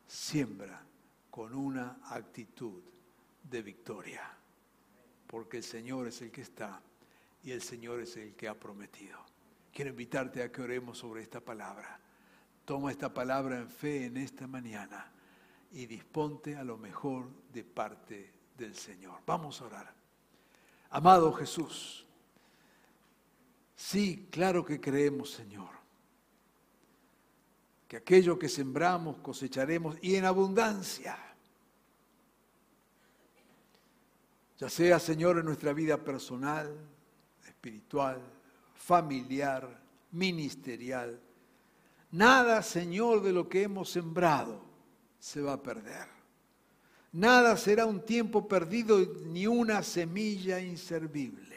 Siembra 0.06 0.82
con 1.30 1.54
una 1.54 1.98
actitud 2.04 2.82
de 3.42 3.62
victoria 3.62 4.38
porque 5.32 5.56
el 5.56 5.62
Señor 5.62 6.08
es 6.08 6.20
el 6.20 6.30
que 6.30 6.42
está 6.42 6.82
y 7.42 7.52
el 7.52 7.62
Señor 7.62 8.00
es 8.00 8.18
el 8.18 8.34
que 8.34 8.48
ha 8.48 8.54
prometido. 8.54 9.18
Quiero 9.72 9.90
invitarte 9.90 10.42
a 10.42 10.52
que 10.52 10.60
oremos 10.60 10.98
sobre 10.98 11.22
esta 11.22 11.40
palabra. 11.40 11.98
Toma 12.66 12.90
esta 12.90 13.14
palabra 13.14 13.58
en 13.58 13.70
fe 13.70 14.04
en 14.04 14.18
esta 14.18 14.46
mañana 14.46 15.11
y 15.72 15.86
disponte 15.86 16.56
a 16.56 16.64
lo 16.64 16.76
mejor 16.78 17.28
de 17.52 17.64
parte 17.64 18.32
del 18.56 18.74
Señor. 18.74 19.20
Vamos 19.26 19.60
a 19.60 19.66
orar. 19.66 19.94
Amado 20.90 21.32
Jesús, 21.32 22.06
Sí, 23.82 24.28
claro 24.30 24.64
que 24.64 24.80
creemos, 24.80 25.30
Señor, 25.32 25.70
que 27.88 27.96
aquello 27.96 28.38
que 28.38 28.48
sembramos 28.48 29.18
cosecharemos 29.18 29.96
y 30.00 30.14
en 30.14 30.24
abundancia. 30.24 31.18
Ya 34.56 34.68
sea, 34.68 35.00
Señor, 35.00 35.38
en 35.38 35.46
nuestra 35.46 35.72
vida 35.72 35.96
personal, 35.96 36.72
espiritual, 37.44 38.20
familiar, 38.76 39.82
ministerial. 40.12 41.20
Nada, 42.12 42.62
Señor, 42.62 43.20
de 43.20 43.32
lo 43.32 43.48
que 43.48 43.64
hemos 43.64 43.90
sembrado 43.90 44.71
se 45.22 45.40
va 45.40 45.52
a 45.52 45.62
perder. 45.62 46.08
Nada 47.12 47.56
será 47.56 47.86
un 47.86 48.04
tiempo 48.04 48.48
perdido 48.48 48.98
ni 49.26 49.46
una 49.46 49.84
semilla 49.84 50.58
inservible. 50.58 51.56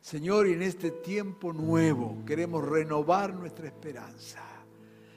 Señor, 0.00 0.46
y 0.46 0.52
en 0.52 0.62
este 0.62 0.92
tiempo 0.92 1.52
nuevo 1.52 2.22
queremos 2.24 2.64
renovar 2.64 3.34
nuestra 3.34 3.66
esperanza. 3.66 4.44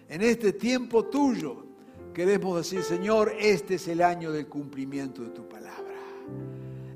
En 0.07 0.23
este 0.23 0.53
tiempo 0.53 1.05
tuyo 1.05 1.67
queremos 2.15 2.57
decir, 2.57 2.81
Señor, 2.81 3.31
este 3.39 3.75
es 3.75 3.87
el 3.87 4.01
año 4.01 4.31
del 4.31 4.47
cumplimiento 4.47 5.21
de 5.21 5.29
tu 5.29 5.47
palabra. 5.47 5.93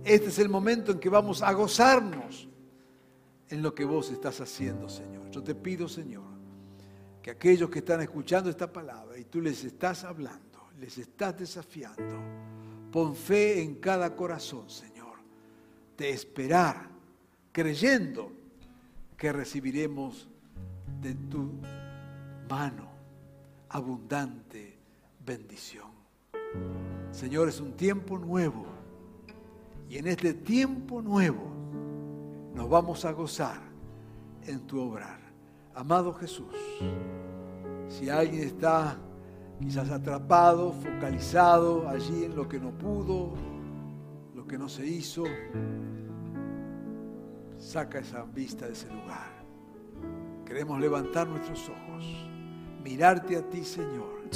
Este 0.04 0.30
es 0.30 0.40
el 0.40 0.50
momento 0.50 0.94
en 0.94 1.00
que 1.00 1.10
vamos 1.10 1.44
a 1.44 1.54
gozarnos 1.54 2.48
en 3.50 3.62
lo 3.62 3.76
que 3.76 3.86
vos 3.86 4.10
estás 4.10 4.42
haciendo, 4.42 4.90
Señor. 4.90 5.30
Yo 5.30 5.44
te 5.44 5.54
pido, 5.54 5.88
Señor, 5.88 6.33
que 7.24 7.32
aquellos 7.32 7.70
que 7.70 7.80
están 7.80 8.02
escuchando 8.02 8.50
esta 8.50 8.72
palabra 8.72 9.18
y 9.18 9.24
tú 9.24 9.40
les 9.40 9.64
estás 9.64 10.04
hablando, 10.04 10.68
les 10.78 10.98
estás 10.98 11.40
desafiando, 11.40 12.20
pon 12.92 13.16
fe 13.16 13.64
en 13.64 13.76
cada 13.76 14.14
corazón, 14.14 14.70
Señor, 14.70 15.16
de 15.98 16.10
esperar, 16.10 16.90
creyendo 17.54 18.30
que 19.16 19.32
recibiremos 19.32 20.28
de 21.02 21.16
tu 21.16 21.50
mano 22.50 22.92
abundante 23.70 24.78
bendición. 25.26 25.92
Señor, 27.12 27.48
es 27.48 27.62
un 27.62 27.72
tiempo 27.78 28.20
nuevo 28.20 28.66
y 29.90 29.98
en 29.98 30.08
este 30.08 30.34
tiempo 30.34 31.02
nuevo 31.02 31.54
nos 32.54 32.70
vamos 32.70 33.06
a 33.06 33.14
gozar 33.14 33.62
en 34.46 34.68
tu 34.68 34.82
obrar. 34.82 35.23
Amado 35.76 36.14
Jesús, 36.14 36.54
si 37.88 38.10
alguien 38.10 38.44
está 38.44 38.96
quizás 39.60 39.90
atrapado, 39.90 40.72
focalizado 40.72 41.90
allí 41.90 42.26
en 42.26 42.36
lo 42.36 42.48
que 42.48 42.60
no 42.60 42.72
pudo, 42.72 43.34
lo 44.36 44.46
que 44.46 44.58
no 44.58 44.70
se 44.70 44.86
hizo, 44.86 45.24
saca 47.58 48.00
esa 48.00 48.24
vista 48.24 48.68
de 48.68 48.74
ese 48.74 48.88
lugar. 48.88 49.44
Queremos 50.46 50.80
levantar 50.80 51.28
nuestros 51.28 51.70
ojos, 51.70 52.06
mirarte 52.84 53.38
a 53.38 53.50
ti, 53.50 53.64
Señor, 53.64 54.30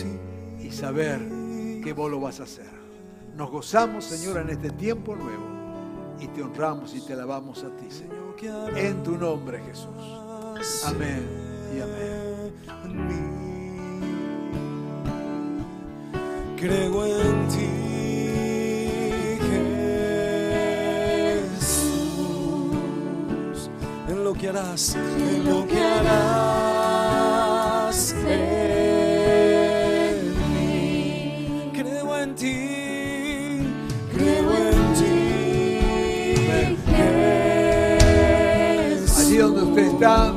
y 0.59 0.71
saber 0.71 1.19
que 1.83 1.93
vos 1.93 2.09
lo 2.09 2.19
vas 2.19 2.39
a 2.39 2.43
hacer. 2.43 2.71
Nos 3.35 3.51
gozamos, 3.51 4.05
Señor, 4.05 4.41
en 4.41 4.49
este 4.49 4.71
tiempo 4.71 5.15
nuevo 5.15 5.45
y 6.19 6.27
te 6.29 6.41
honramos 6.41 6.95
y 6.95 7.01
te 7.01 7.13
alabamos 7.13 7.63
a 7.63 7.69
ti, 7.75 7.91
Señor. 7.91 8.17
En 8.75 9.03
tu 9.03 9.17
nombre, 9.17 9.61
Jesús. 9.63 10.26
Amén 10.85 11.27
y 11.75 11.79
amén. 11.81 12.51
Creo 16.59 17.05
en 17.05 17.47
ti, 17.47 17.69
Jesús, 21.59 22.71
en 24.09 24.23
lo 24.23 24.33
que 24.33 24.49
harás, 24.49 24.95
en 24.95 25.45
lo 25.45 25.67
que 25.67 25.79
harás 25.79 26.07
en 28.13 28.25
mí. 30.53 31.71
Creo 31.73 32.17
en 32.17 32.33
ti, 32.35 33.59
creo 34.11 34.51
en 34.71 34.93
ti, 34.95 35.15
Jesús. 39.05 39.19
Allí 39.19 39.37
donde 39.37 39.61
usted 39.61 39.85
está, 39.93 40.33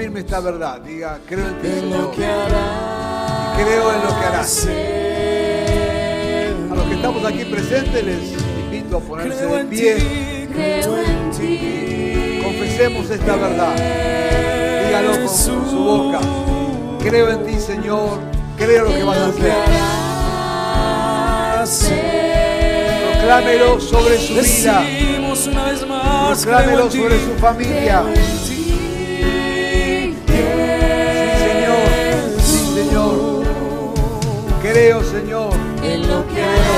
afirme 0.00 0.20
esta 0.20 0.40
verdad. 0.40 0.80
Diga, 0.80 1.18
creo 1.28 1.46
en 1.46 1.60
ti, 1.60 1.68
en 1.68 1.90
lo 1.90 2.10
que 2.10 2.24
harás. 2.24 3.58
Creo 3.58 3.92
en 3.92 4.02
lo 4.02 4.08
que 4.18 4.24
harás. 4.24 4.66
en 4.66 6.72
A 6.72 6.74
los 6.74 6.86
que 6.86 6.94
estamos 6.94 7.22
aquí 7.26 7.44
presentes 7.44 8.02
les 8.02 8.32
invito 8.64 8.96
a 8.96 9.00
ponerse 9.00 9.44
de 9.44 9.60
en 9.60 9.68
pie. 9.68 10.48
creo 10.50 10.96
en 10.96 11.30
ti. 11.32 12.40
Confesemos 12.42 13.10
esta 13.10 13.36
verdad. 13.36 13.76
Dígalo 14.86 15.26
con 15.26 15.36
su 15.36 15.52
boca. 15.76 16.20
Creo 17.02 17.32
en 17.32 17.44
ti, 17.44 17.60
Señor. 17.60 18.20
Creo 18.56 18.84
lo 18.84 18.94
que 18.94 19.04
vas 19.04 19.18
a 19.18 19.26
hacer. 21.60 23.18
Proclámelo 23.18 23.78
sobre 23.78 24.16
su 24.16 24.32
vida. 24.32 24.82
Proclámelo 26.26 26.86
en 26.86 26.90
sobre 26.90 27.20
su 27.22 27.34
familia. 27.38 28.02
Creo, 34.70 35.02
Señor. 35.02 35.50
en 35.82 36.08
lo 36.08 36.24
que 36.28 36.42
harás 36.42 36.70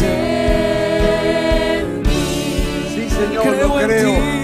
en 0.00 2.02
mí. 2.02 2.86
Sí, 2.94 3.10
Señor, 3.10 3.46
lo 3.46 3.52
Creo 3.56 3.78
ti, 3.78 3.84
creo 3.84 4.37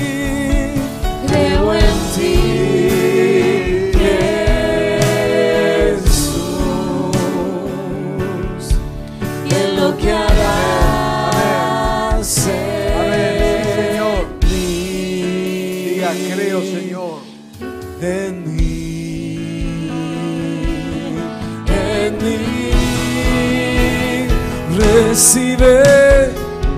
recibe 25.14 26.34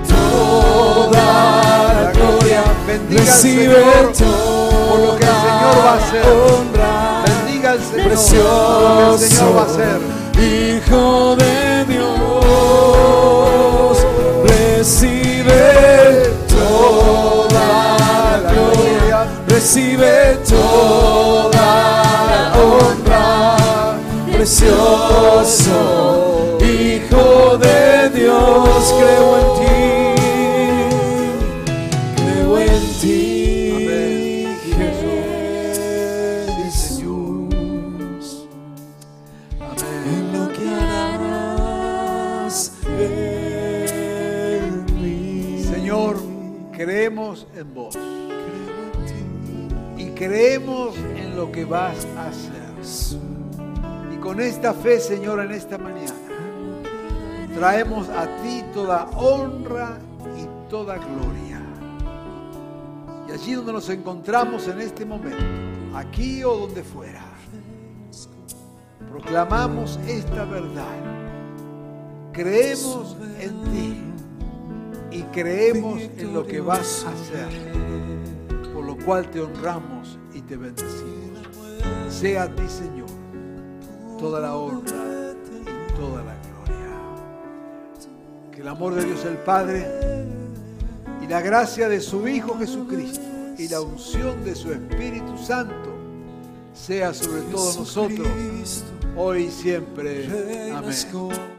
toda 0.07 1.11
la 1.11 2.13
gloria, 2.13 2.65
Bendiga 2.87 3.21
al 3.23 3.27
recibe 3.27 3.75
Señor 3.75 4.13
toda 4.13 4.91
por 4.91 4.99
lo 5.01 5.17
que 5.17 5.25
el 5.25 5.31
Señor 5.33 5.77
va 5.79 5.93
a 5.93 5.97
hacer. 5.97 6.25
honra, 6.27 7.25
Bendiga 7.25 7.69
al 7.71 7.81
Señor. 7.81 8.07
precioso 8.09 9.09
Lo 9.11 9.17
que 9.17 9.25
el 9.25 9.31
Señor 9.31 9.57
va 9.57 9.63
a 9.63 9.65
hacer. 9.65 10.01
Hijo 10.37 11.37
de 11.37 11.85
Dios, 11.87 12.27
recibe 14.45 15.65
toda 16.47 17.67
la 18.03 18.53
gloria, 18.53 19.19
recibe 19.49 20.15
toda 20.47 21.49
la 21.53 22.53
honra, 22.61 23.57
precioso 24.31 25.77
Hijo 26.61 27.16
Dios, 28.87 29.03
creo 29.03 29.39
en 29.39 29.47
ti, 29.59 29.75
creo 32.17 32.59
en 32.59 32.83
ti, 33.01 33.73
Amén. 33.75 34.47
Jesús 36.63 38.47
Amén. 39.61 40.03
en 40.07 40.23
lo 40.33 40.45
que 40.53 40.67
harás 40.69 42.57
en 42.87 44.85
mí. 45.03 45.63
Señor, 45.65 46.15
creemos 46.73 47.47
en 47.57 47.75
vos. 47.75 47.99
Y 49.97 50.11
creemos 50.11 50.95
en 51.17 51.35
lo 51.35 51.51
que 51.51 51.65
vas 51.65 52.07
a 52.17 52.29
hacer. 52.29 52.53
Y 54.15 54.17
con 54.19 54.41
esta 54.41 54.73
fe, 54.75 55.01
Señor, 55.01 55.41
en 55.41 55.51
esta 55.53 55.77
mañana, 55.77 56.13
traemos 57.57 58.09
a 58.11 58.27
ti 58.43 58.63
toda 58.77 59.09
honra 59.17 59.99
y 60.37 60.69
toda 60.69 60.99
gloria. 60.99 61.63
Y 63.27 63.33
allí 63.33 63.55
donde 63.55 63.73
nos 63.73 63.89
encontramos 63.89 64.69
en 64.69 64.83
este 64.83 65.07
momento, 65.07 65.43
aquí 65.95 66.45
o 66.45 66.55
donde 66.59 66.85
fuera, 66.85 67.25
proclamamos 69.11 69.99
esta 70.07 70.45
verdad. 70.45 70.95
Creemos 72.35 73.17
en 73.41 73.63
ti 73.73 73.97
y 75.11 75.23
creemos 75.33 76.03
en 76.19 76.35
lo 76.35 76.47
que 76.47 76.61
vas 76.61 77.07
a 77.07 77.13
hacer, 77.13 77.49
por 78.75 78.85
lo 78.85 78.99
cual 78.99 79.31
te 79.31 79.41
honramos 79.41 80.19
y 80.35 80.43
te 80.43 80.55
bendecimos. 80.55 81.49
Sea 82.11 82.43
a 82.43 82.55
ti, 82.55 82.69
Señor, 82.69 83.09
toda 84.19 84.39
la 84.39 84.55
honra 84.55 85.16
Que 88.57 88.63
el 88.63 88.69
amor 88.69 88.95
de 88.95 89.05
Dios 89.05 89.23
el 89.27 89.37
Padre 89.37 89.87
y 91.23 91.27
la 91.27 91.43
gracia 91.43 91.91
de 91.91 92.01
su 92.01 92.27
Hijo 92.27 92.57
Jesucristo 92.59 93.21
y 93.59 93.69
la 93.69 93.83
unción 93.83 94.43
de 94.47 94.55
su 94.55 94.73
Espíritu 94.73 95.37
Santo 95.37 95.95
sea 96.73 97.13
sobre 97.13 97.43
todos 97.53 97.79
nosotros, 97.79 98.27
hoy 99.15 99.43
y 99.43 99.51
siempre. 99.51 100.73
Amén. 100.73 101.56